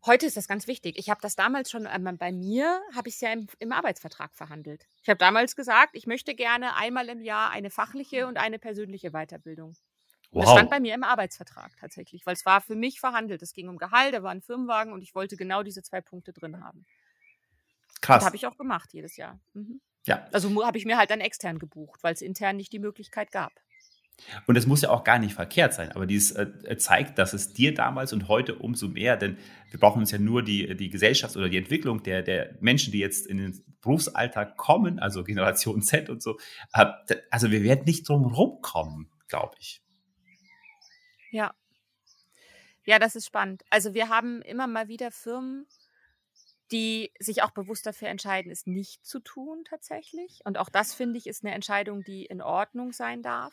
[0.07, 0.99] Heute ist das ganz wichtig.
[0.99, 4.35] Ich habe das damals schon, äh, bei mir habe ich es ja im, im, Arbeitsvertrag
[4.35, 4.87] verhandelt.
[5.03, 9.13] Ich habe damals gesagt, ich möchte gerne einmal im Jahr eine fachliche und eine persönliche
[9.13, 9.75] Weiterbildung.
[10.35, 10.45] Wow.
[10.45, 13.41] Das stand bei mir im Arbeitsvertrag tatsächlich, weil es war für mich verhandelt.
[13.41, 16.33] Es ging um Gehalt, da war ein Firmenwagen und ich wollte genau diese zwei Punkte
[16.33, 16.85] drin haben.
[18.01, 18.19] Krass.
[18.19, 19.39] Das habe ich auch gemacht jedes Jahr.
[19.53, 19.81] Mhm.
[20.07, 20.27] Ja.
[20.33, 23.53] Also habe ich mir halt dann extern gebucht, weil es intern nicht die Möglichkeit gab.
[24.47, 27.33] Und es muss ja auch gar nicht verkehrt sein, aber dies äh, äh, zeigt, dass
[27.33, 29.39] es dir damals und heute umso mehr, denn
[29.71, 32.99] wir brauchen uns ja nur die, die Gesellschaft oder die Entwicklung der, der Menschen, die
[32.99, 36.39] jetzt in den Berufsalltag kommen, also Generation Z und so,
[36.73, 36.87] äh,
[37.31, 39.81] also wir werden nicht drum rumkommen, glaube ich.
[41.35, 41.53] Ja.
[42.87, 43.65] Ja, das ist spannend.
[43.69, 45.67] Also wir haben immer mal wieder Firmen,
[46.71, 50.43] die sich auch bewusst dafür entscheiden, es nicht zu tun tatsächlich.
[50.45, 53.53] Und auch das, finde ich, ist eine Entscheidung, die in Ordnung sein darf,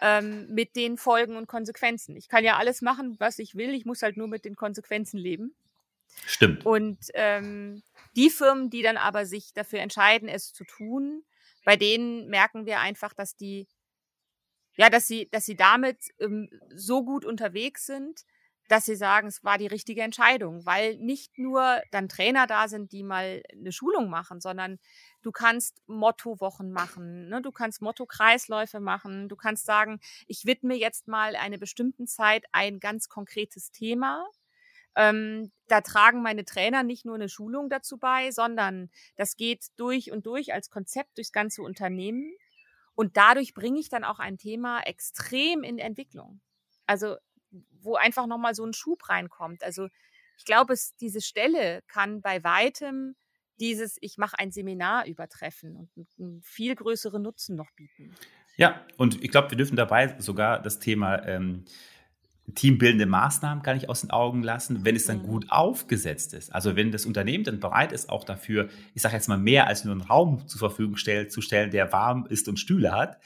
[0.00, 2.14] ähm, mit den Folgen und Konsequenzen.
[2.14, 5.18] Ich kann ja alles machen, was ich will, ich muss halt nur mit den Konsequenzen
[5.18, 5.52] leben.
[6.26, 6.64] Stimmt.
[6.64, 7.82] Und ähm,
[8.14, 11.24] die Firmen, die dann aber sich dafür entscheiden, es zu tun,
[11.64, 13.66] bei denen merken wir einfach, dass die
[14.76, 18.24] ja, dass sie, dass sie damit ähm, so gut unterwegs sind,
[18.70, 22.92] dass sie sagen, es war die richtige Entscheidung, weil nicht nur dann Trainer da sind,
[22.92, 24.78] die mal eine Schulung machen, sondern
[25.22, 27.42] du kannst Mottowochen machen, ne?
[27.42, 32.78] du kannst Motto-Kreisläufe machen, du kannst sagen, ich widme jetzt mal eine bestimmten Zeit ein
[32.78, 34.24] ganz konkretes Thema.
[34.94, 40.12] Ähm, da tragen meine Trainer nicht nur eine Schulung dazu bei, sondern das geht durch
[40.12, 42.32] und durch als Konzept durchs ganze Unternehmen.
[43.00, 46.42] Und dadurch bringe ich dann auch ein Thema extrem in Entwicklung.
[46.84, 47.16] Also,
[47.80, 49.64] wo einfach nochmal so ein Schub reinkommt.
[49.64, 49.88] Also,
[50.36, 53.16] ich glaube, es, diese Stelle kann bei weitem
[53.58, 58.14] dieses, ich mache ein Seminar übertreffen und einen viel größeren Nutzen noch bieten.
[58.58, 61.64] Ja, und ich glaube, wir dürfen dabei sogar das Thema ähm,
[62.54, 65.26] teambildende Maßnahmen gar nicht aus den Augen lassen, wenn es dann mhm.
[65.26, 66.52] gut aufgesetzt ist.
[66.54, 69.84] Also wenn das Unternehmen dann bereit ist, auch dafür, ich sage jetzt mal, mehr als
[69.84, 73.18] nur einen Raum zur Verfügung stell, zu stellen, der warm ist und Stühle hat,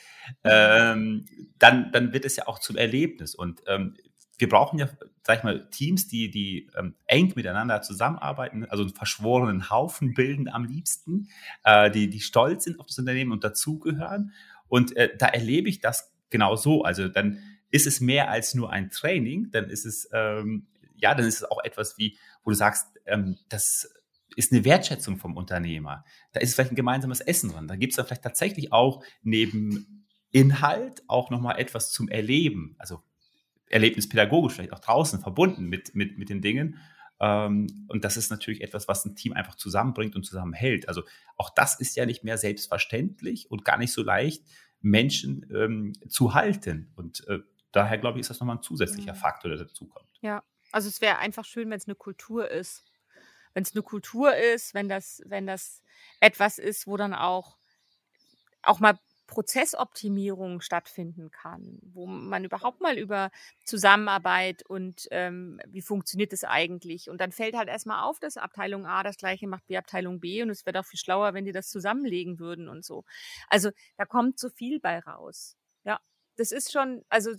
[0.43, 1.27] ähm,
[1.59, 3.35] dann, dann wird es ja auch zum Erlebnis.
[3.35, 3.95] Und ähm,
[4.39, 4.89] wir brauchen ja,
[5.23, 10.49] sag ich mal, Teams, die, die ähm, eng miteinander zusammenarbeiten, also einen verschworenen Haufen bilden
[10.49, 11.29] am liebsten,
[11.63, 14.33] äh, die, die stolz sind auf das Unternehmen und dazugehören.
[14.69, 16.83] Und äh, da erlebe ich das genau so.
[16.83, 17.39] Also dann
[17.75, 21.45] ist es mehr als nur ein Training, dann ist es, ähm, ja, dann ist es
[21.45, 23.93] auch etwas wie, wo du sagst, ähm, das
[24.37, 26.05] ist eine Wertschätzung vom Unternehmer.
[26.33, 27.67] Da ist vielleicht ein gemeinsames Essen drin.
[27.67, 32.77] Da gibt es dann vielleicht tatsächlich auch neben Inhalt auch nochmal etwas zum Erleben.
[32.79, 33.03] Also
[33.71, 36.79] erlebnispädagogisch vielleicht auch draußen verbunden mit, mit, mit den Dingen.
[37.19, 40.87] Ähm, und das ist natürlich etwas, was ein Team einfach zusammenbringt und zusammenhält.
[40.87, 41.03] Also
[41.37, 44.45] auch das ist ja nicht mehr selbstverständlich und gar nicht so leicht,
[44.81, 46.93] Menschen ähm, zu halten.
[46.95, 47.41] Und äh,
[47.75, 49.19] daher glaube ich, ist das nochmal ein zusätzlicher mhm.
[49.19, 50.09] Faktor, der dazukommt.
[50.21, 52.85] Ja, also es wäre einfach schön, wenn es eine Kultur ist.
[53.53, 55.83] Wenn es eine Kultur ist, wenn das, wenn das
[56.21, 57.57] etwas ist, wo dann auch,
[58.63, 63.31] auch mal Prozessoptimierung stattfinden kann, wo man überhaupt mal über
[63.65, 67.09] Zusammenarbeit und ähm, wie funktioniert das eigentlich.
[67.09, 70.43] Und dann fällt halt erstmal auf, dass Abteilung A das gleiche macht wie Abteilung B
[70.43, 73.05] und es wäre doch viel schlauer, wenn die das zusammenlegen würden und so.
[73.49, 75.57] Also da kommt so viel bei raus
[76.37, 77.31] das ist schon, also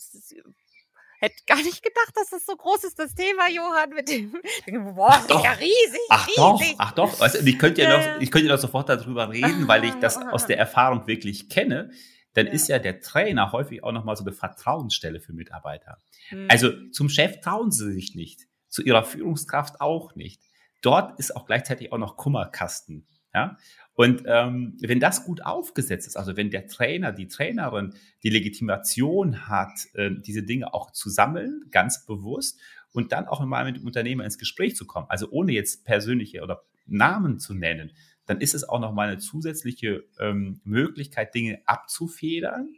[1.19, 4.31] hätte gar nicht gedacht, dass das so groß ist, das Thema, Johann, mit dem,
[4.95, 5.43] boah, ach doch.
[5.43, 6.37] ja riesig, ach riesig.
[6.37, 9.67] Doch, ach doch, also ich könnte ja noch, ich könnte ja noch sofort darüber reden,
[9.67, 11.91] weil ich das aus der Erfahrung wirklich kenne.
[12.33, 12.51] Dann ja.
[12.51, 16.01] ist ja der Trainer häufig auch nochmal so eine Vertrauensstelle für Mitarbeiter.
[16.29, 16.47] Hm.
[16.49, 20.41] Also zum Chef trauen sie sich nicht, zu ihrer Führungskraft auch nicht.
[20.81, 23.07] Dort ist auch gleichzeitig auch noch Kummerkasten.
[23.33, 23.57] Ja?
[23.95, 29.47] Und ähm, wenn das gut aufgesetzt ist, also wenn der Trainer, die Trainerin die Legitimation
[29.47, 32.59] hat, äh, diese Dinge auch zu sammeln, ganz bewusst,
[32.91, 36.41] und dann auch mal mit dem Unternehmer ins Gespräch zu kommen, also ohne jetzt persönliche
[36.41, 37.91] oder Namen zu nennen,
[38.25, 42.73] dann ist es auch nochmal eine zusätzliche ähm, Möglichkeit, Dinge abzufedern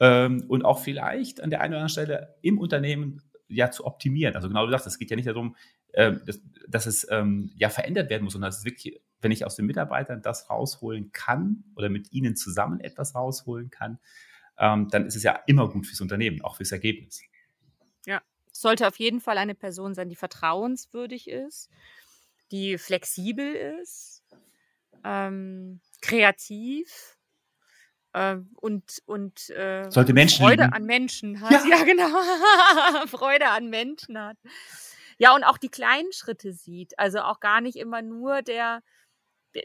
[0.00, 4.36] ähm, und auch vielleicht an der einen oder anderen Stelle im Unternehmen ja zu optimieren.
[4.36, 5.56] Also genau du sagst, es geht ja nicht darum,
[5.92, 9.44] äh, dass, dass es ähm, ja verändert werden muss, sondern dass es wirklich, wenn ich
[9.44, 13.98] aus den Mitarbeitern das rausholen kann oder mit ihnen zusammen etwas rausholen kann,
[14.58, 17.20] ähm, dann ist es ja immer gut fürs Unternehmen, auch fürs Ergebnis.
[18.06, 21.70] Ja, sollte auf jeden Fall eine Person sein, die vertrauenswürdig ist,
[22.50, 24.22] die flexibel ist,
[25.04, 27.18] ähm, kreativ
[28.12, 30.74] äh, und, und äh, sollte Menschen Freude lieben.
[30.74, 31.50] an Menschen hat.
[31.50, 31.64] Ja.
[31.68, 32.08] Ja, genau.
[33.06, 34.38] Freude an Menschen hat.
[35.18, 36.98] Ja, und auch die kleinen Schritte sieht.
[36.98, 38.82] Also auch gar nicht immer nur der,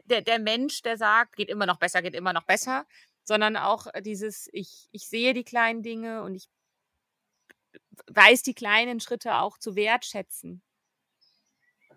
[0.06, 2.86] der, der Mensch, der sagt, geht immer noch besser, geht immer noch besser,
[3.24, 6.48] sondern auch dieses, ich, ich sehe die kleinen Dinge und ich
[8.08, 10.62] weiß die kleinen Schritte auch zu wertschätzen.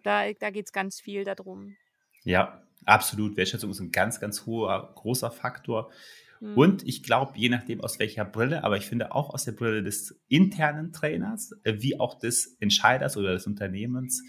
[0.02, 1.76] Da, da geht es ganz viel darum.
[2.22, 3.36] Ja, absolut.
[3.36, 5.90] Wertschätzung ist ein ganz, ganz hoher, großer Faktor.
[6.38, 6.56] Hm.
[6.56, 9.82] Und ich glaube, je nachdem aus welcher Brille, aber ich finde auch aus der Brille
[9.82, 14.22] des internen Trainers, äh, wie auch des Entscheiders oder des Unternehmens,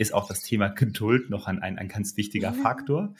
[0.00, 2.62] ist auch das Thema Geduld noch ein, ein, ein ganz wichtiger Mhm.
[2.62, 3.14] Faktor.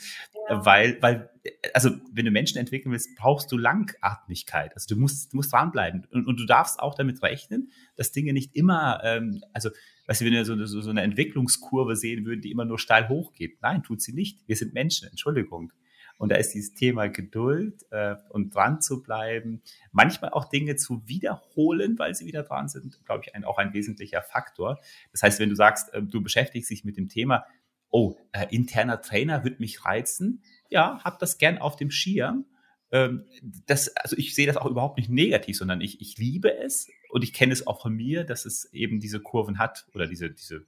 [0.48, 0.64] Ja.
[0.64, 1.28] Weil, weil,
[1.74, 4.72] also wenn du Menschen entwickeln willst, brauchst du Langatmigkeit.
[4.74, 6.06] Also du musst, du musst dranbleiben.
[6.10, 9.68] Und, und du darfst auch damit rechnen, dass Dinge nicht immer, ähm, also
[10.06, 13.10] weißt du, wenn wir so, so, so eine Entwicklungskurve sehen würden, die immer nur steil
[13.10, 13.58] hochgeht.
[13.60, 14.40] Nein, tut sie nicht.
[14.46, 15.72] Wir sind Menschen, Entschuldigung.
[16.20, 21.08] Und da ist dieses Thema Geduld äh, und dran zu bleiben, manchmal auch Dinge zu
[21.08, 24.78] wiederholen, weil sie wieder dran sind, glaube ich, ein, auch ein wesentlicher Faktor.
[25.12, 27.46] Das heißt, wenn du sagst, äh, du beschäftigst dich mit dem Thema,
[27.88, 32.44] oh, äh, interner Trainer wird mich reizen, ja, hab das gern auf dem Schirm.
[32.92, 33.24] Ähm,
[33.64, 37.24] das, also ich sehe das auch überhaupt nicht negativ, sondern ich, ich liebe es und
[37.24, 40.66] ich kenne es auch von mir, dass es eben diese Kurven hat oder diese, diese,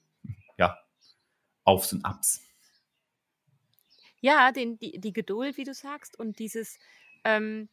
[0.57, 0.79] ja,
[1.62, 2.41] Aufs und Abs.
[4.25, 6.79] Ja, den, die, die Geduld, wie du sagst, und dieses,
[7.25, 7.69] ähm,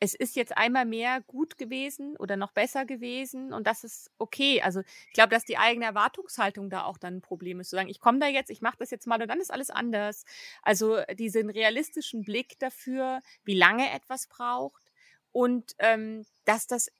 [0.00, 4.62] es ist jetzt einmal mehr gut gewesen oder noch besser gewesen und das ist okay.
[4.62, 7.70] Also ich glaube, dass die eigene Erwartungshaltung da auch dann ein Problem ist.
[7.70, 9.70] Zu sagen, ich komme da jetzt, ich mache das jetzt mal und dann ist alles
[9.70, 10.24] anders.
[10.62, 14.90] Also diesen realistischen Blick dafür, wie lange etwas braucht
[15.32, 16.90] und ähm, dass das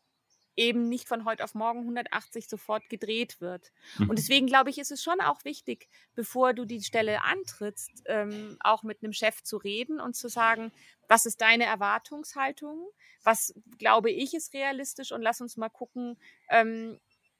[0.56, 3.72] eben nicht von heute auf morgen 180 sofort gedreht wird.
[3.98, 4.10] Mhm.
[4.10, 8.56] Und deswegen glaube ich, ist es schon auch wichtig, bevor du die Stelle antrittst, ähm,
[8.60, 10.72] auch mit einem Chef zu reden und zu sagen,
[11.08, 12.88] was ist deine Erwartungshaltung?
[13.22, 15.12] Was glaube ich ist realistisch?
[15.12, 16.98] Und lass uns mal gucken, ähm,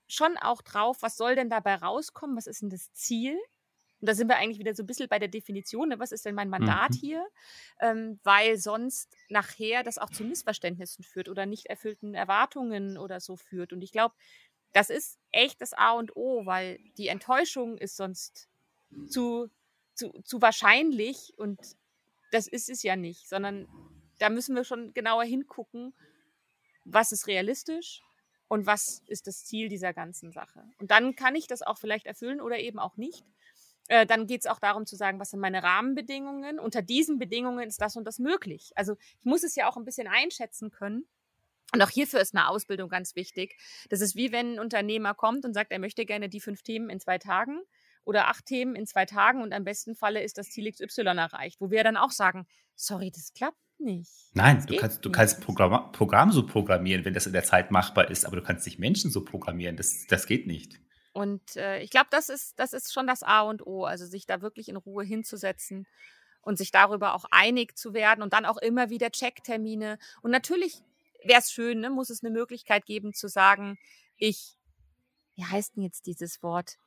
[0.08, 2.36] schon auch drauf, was soll denn dabei rauskommen?
[2.36, 3.38] Was ist denn das Ziel?
[4.02, 6.00] Und da sind wir eigentlich wieder so ein bisschen bei der Definition, ne?
[6.00, 6.96] was ist denn mein Mandat Mhm.
[6.96, 7.28] hier?
[7.80, 13.36] Ähm, weil sonst nachher das auch zu Missverständnissen führt oder nicht erfüllten Erwartungen oder so
[13.36, 13.72] führt.
[13.72, 14.16] Und ich glaube,
[14.72, 18.48] das ist echt das A und O, weil die Enttäuschung ist sonst
[19.06, 19.50] zu,
[19.94, 21.60] zu, zu wahrscheinlich und
[22.32, 23.68] das ist es ja nicht, sondern
[24.18, 25.94] da müssen wir schon genauer hingucken,
[26.84, 28.02] was ist realistisch
[28.48, 30.64] und was ist das Ziel dieser ganzen Sache.
[30.78, 33.24] Und dann kann ich das auch vielleicht erfüllen oder eben auch nicht.
[33.88, 36.58] Äh, dann geht es auch darum zu sagen, was sind meine Rahmenbedingungen.
[36.58, 38.72] Unter diesen Bedingungen ist das und das möglich.
[38.74, 41.06] Also ich muss es ja auch ein bisschen einschätzen können.
[41.74, 43.56] Und auch hierfür ist eine Ausbildung ganz wichtig.
[43.88, 46.90] Das ist wie wenn ein Unternehmer kommt und sagt, er möchte gerne die fünf Themen
[46.90, 47.60] in zwei Tagen
[48.04, 51.60] oder acht Themen in zwei Tagen und am besten Falle ist das Ziel XY erreicht,
[51.60, 54.10] wo wir dann auch sagen, sorry, das klappt nicht.
[54.34, 55.16] Nein, Das du kannst, du nicht.
[55.16, 58.66] kannst Programm, Programm so programmieren, wenn das in der Zeit machbar ist, aber du kannst
[58.66, 59.76] nicht Menschen so programmieren.
[59.76, 60.80] Das, das geht nicht.
[61.12, 64.26] Und äh, ich glaube, das ist, das ist schon das A und O, also sich
[64.26, 65.86] da wirklich in Ruhe hinzusetzen
[66.40, 69.98] und sich darüber auch einig zu werden und dann auch immer wieder Checktermine.
[70.22, 70.82] Und natürlich
[71.24, 73.78] wäre es schön, ne, muss es eine Möglichkeit geben zu sagen,
[74.16, 74.56] ich,
[75.34, 76.78] wie heißt denn jetzt dieses Wort?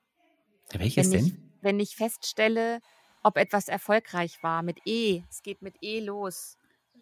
[0.71, 1.53] Welches wenn ich, denn?
[1.61, 2.81] wenn ich feststelle,
[3.23, 5.23] ob etwas erfolgreich war, mit E.
[5.29, 6.57] Es geht mit E los.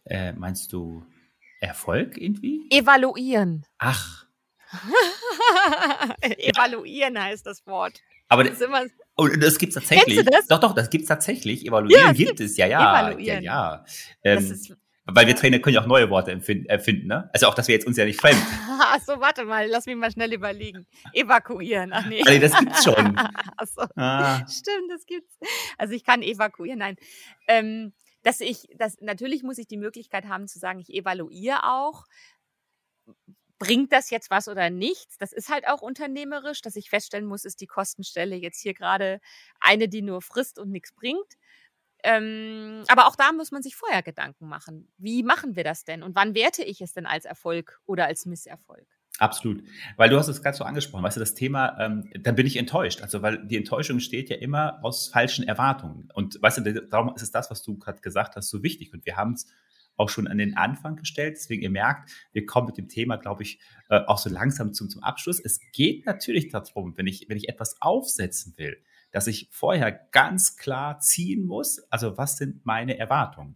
[0.06, 1.06] Äh, meinst du
[1.60, 2.68] Erfolg irgendwie?
[2.70, 3.66] Evaluieren.
[3.78, 4.23] Ach,
[6.22, 8.00] Evaluieren heißt das Wort.
[8.30, 8.86] aber Das immer,
[9.18, 10.24] oh, das gibt's tatsächlich.
[10.26, 10.48] Das?
[10.48, 11.66] Doch, doch, das gibt's tatsächlich.
[11.66, 13.02] Evaluieren Ja, es gibt es, ja, ja.
[13.02, 13.44] Evaluieren.
[13.44, 13.86] Ja, ja.
[14.24, 16.32] Ähm, ist, weil wir Trainer können ja auch neue Worte
[16.68, 17.30] erfinden, ne?
[17.34, 18.42] Also auch, dass wir jetzt uns ja nicht fremd.
[18.80, 20.88] Ach so, warte mal, lass mich mal schnell überlegen.
[21.12, 21.92] Evakuieren.
[21.92, 22.22] Ach nee.
[22.26, 23.16] Nee, das gibt's schon.
[23.58, 23.82] Ach so.
[23.98, 25.38] Ah, Stimmt, das gibt's.
[25.78, 26.96] Also ich kann evakuieren, nein.
[27.48, 27.92] Ähm,
[28.24, 32.06] dass ich, das, natürlich muss ich die Möglichkeit haben zu sagen, ich evaluiere auch.
[33.64, 35.18] Bringt das jetzt was oder nichts?
[35.18, 39.20] Das ist halt auch unternehmerisch, dass ich feststellen muss, ist die Kostenstelle jetzt hier gerade
[39.60, 41.38] eine, die nur frisst und nichts bringt.
[42.04, 44.92] Ähm, aber auch da muss man sich vorher Gedanken machen.
[44.98, 46.04] Wie machen wir das denn?
[46.04, 48.88] Und wann werte ich es denn als Erfolg oder als Misserfolg?
[49.20, 49.64] absolut.
[49.98, 52.58] Weil du hast es gerade so angesprochen, weißt du, das Thema, ähm, dann bin ich
[52.58, 53.02] enttäuscht.
[53.02, 56.10] Also, weil die Enttäuschung steht ja immer aus falschen Erwartungen.
[56.14, 58.94] Und weißt du, darum ist es das, was du gerade gesagt hast, so wichtig.
[58.94, 59.48] Und wir haben es
[59.96, 61.36] auch schon an den Anfang gestellt.
[61.38, 63.60] Deswegen, ihr merkt, wir kommen mit dem Thema, glaube ich,
[63.90, 65.40] äh, auch so langsam zum, zum Abschluss.
[65.40, 68.78] Es geht natürlich darum, wenn ich, wenn ich etwas aufsetzen will,
[69.12, 73.56] dass ich vorher ganz klar ziehen muss, also was sind meine Erwartungen?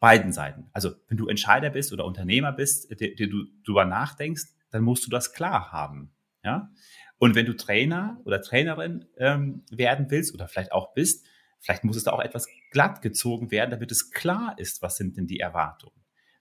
[0.00, 0.68] Beiden Seiten.
[0.72, 5.06] Also wenn du Entscheider bist oder Unternehmer bist, der, der du darüber nachdenkst, dann musst
[5.06, 6.12] du das klar haben.
[6.44, 6.70] Ja?
[7.18, 11.26] Und wenn du Trainer oder Trainerin ähm, werden willst oder vielleicht auch bist,
[11.60, 12.46] vielleicht muss es da auch etwas
[12.76, 15.96] glatt gezogen werden, damit es klar ist, was sind denn die Erwartungen.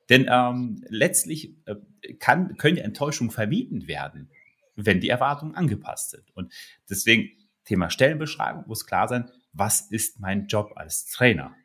[0.09, 1.75] Denn ähm, letztlich äh,
[2.19, 4.29] kann, können ja Enttäuschungen vermieden werden,
[4.75, 6.29] wenn die Erwartungen angepasst sind.
[6.35, 6.53] Und
[6.89, 7.29] deswegen
[7.63, 11.55] Thema Stellenbeschreibung muss klar sein, was ist mein Job als Trainer?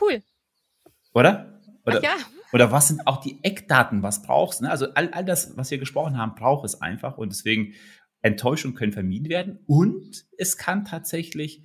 [0.00, 0.22] Cool.
[1.12, 1.60] Oder?
[1.84, 2.16] Oder, Ach ja.
[2.54, 4.64] oder was sind auch die Eckdaten, was brauchst du?
[4.64, 4.70] Ne?
[4.70, 7.18] Also all, all das, was wir gesprochen haben, braucht es einfach.
[7.18, 7.74] Und deswegen
[8.22, 9.58] Enttäuschungen können vermieden werden.
[9.66, 11.62] Und es kann tatsächlich,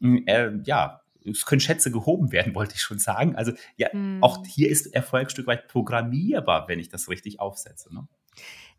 [0.00, 3.36] äh, ja, es können Schätze gehoben werden, wollte ich schon sagen.
[3.36, 4.18] Also ja, hm.
[4.22, 7.94] auch hier ist Erfolg ein Stück weit programmierbar, wenn ich das richtig aufsetze.
[7.94, 8.06] Ne?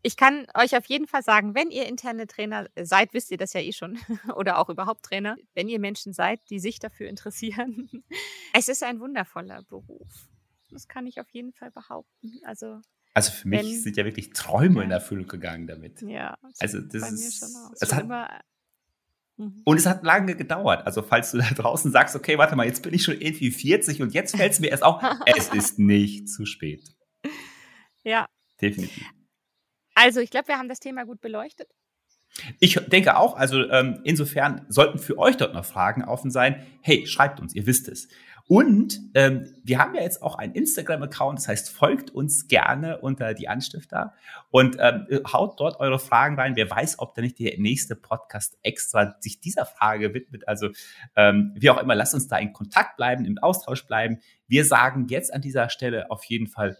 [0.02, 3.52] Ich kann euch auf jeden Fall sagen, wenn ihr interne Trainer seid, wisst ihr das
[3.52, 3.98] ja eh schon,
[4.36, 7.90] oder auch überhaupt Trainer, wenn ihr Menschen seid, die sich dafür interessieren.
[8.54, 10.28] es ist ein wundervoller Beruf.
[10.70, 12.40] Das kann ich auf jeden Fall behaupten.
[12.44, 12.80] Also
[13.14, 14.84] also für mich wenn, sind ja wirklich Träume ja.
[14.84, 16.02] in Erfüllung gegangen damit.
[16.02, 17.72] Ja, also das bei ist, mir schon auch.
[17.80, 18.28] Es hat, immer,
[19.38, 19.62] mhm.
[19.64, 20.86] und es hat lange gedauert.
[20.86, 24.02] Also falls du da draußen sagst, okay, warte mal, jetzt bin ich schon irgendwie 40
[24.02, 26.84] und jetzt fällt es mir erst auf, es ist nicht zu spät.
[28.04, 28.26] Ja.
[28.60, 29.04] Definitiv.
[29.94, 31.68] Also ich glaube, wir haben das Thema gut beleuchtet.
[32.60, 36.66] Ich denke auch, also ähm, insofern sollten für euch dort noch Fragen offen sein.
[36.82, 38.08] Hey, schreibt uns, ihr wisst es.
[38.48, 43.34] Und ähm, wir haben ja jetzt auch einen Instagram-Account, das heißt, folgt uns gerne unter
[43.34, 44.14] die Anstifter
[44.50, 46.56] und ähm, haut dort eure Fragen rein.
[46.56, 50.48] Wer weiß, ob da nicht der nächste Podcast extra sich dieser Frage widmet.
[50.48, 50.70] Also
[51.14, 54.18] ähm, wie auch immer, lasst uns da in Kontakt bleiben, im Austausch bleiben.
[54.46, 56.78] Wir sagen jetzt an dieser Stelle auf jeden Fall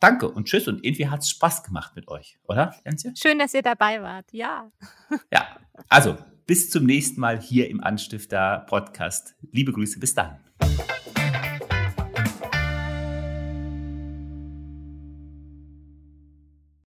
[0.00, 0.68] Danke und tschüss.
[0.68, 3.12] Und irgendwie hat es Spaß gemacht mit euch, oder, Jensje?
[3.16, 4.70] Schön, dass ihr dabei wart, ja.
[5.32, 5.56] Ja,
[5.88, 9.34] also bis zum nächsten Mal hier im Anstifter Podcast.
[9.52, 10.40] Liebe Grüße, bis dann.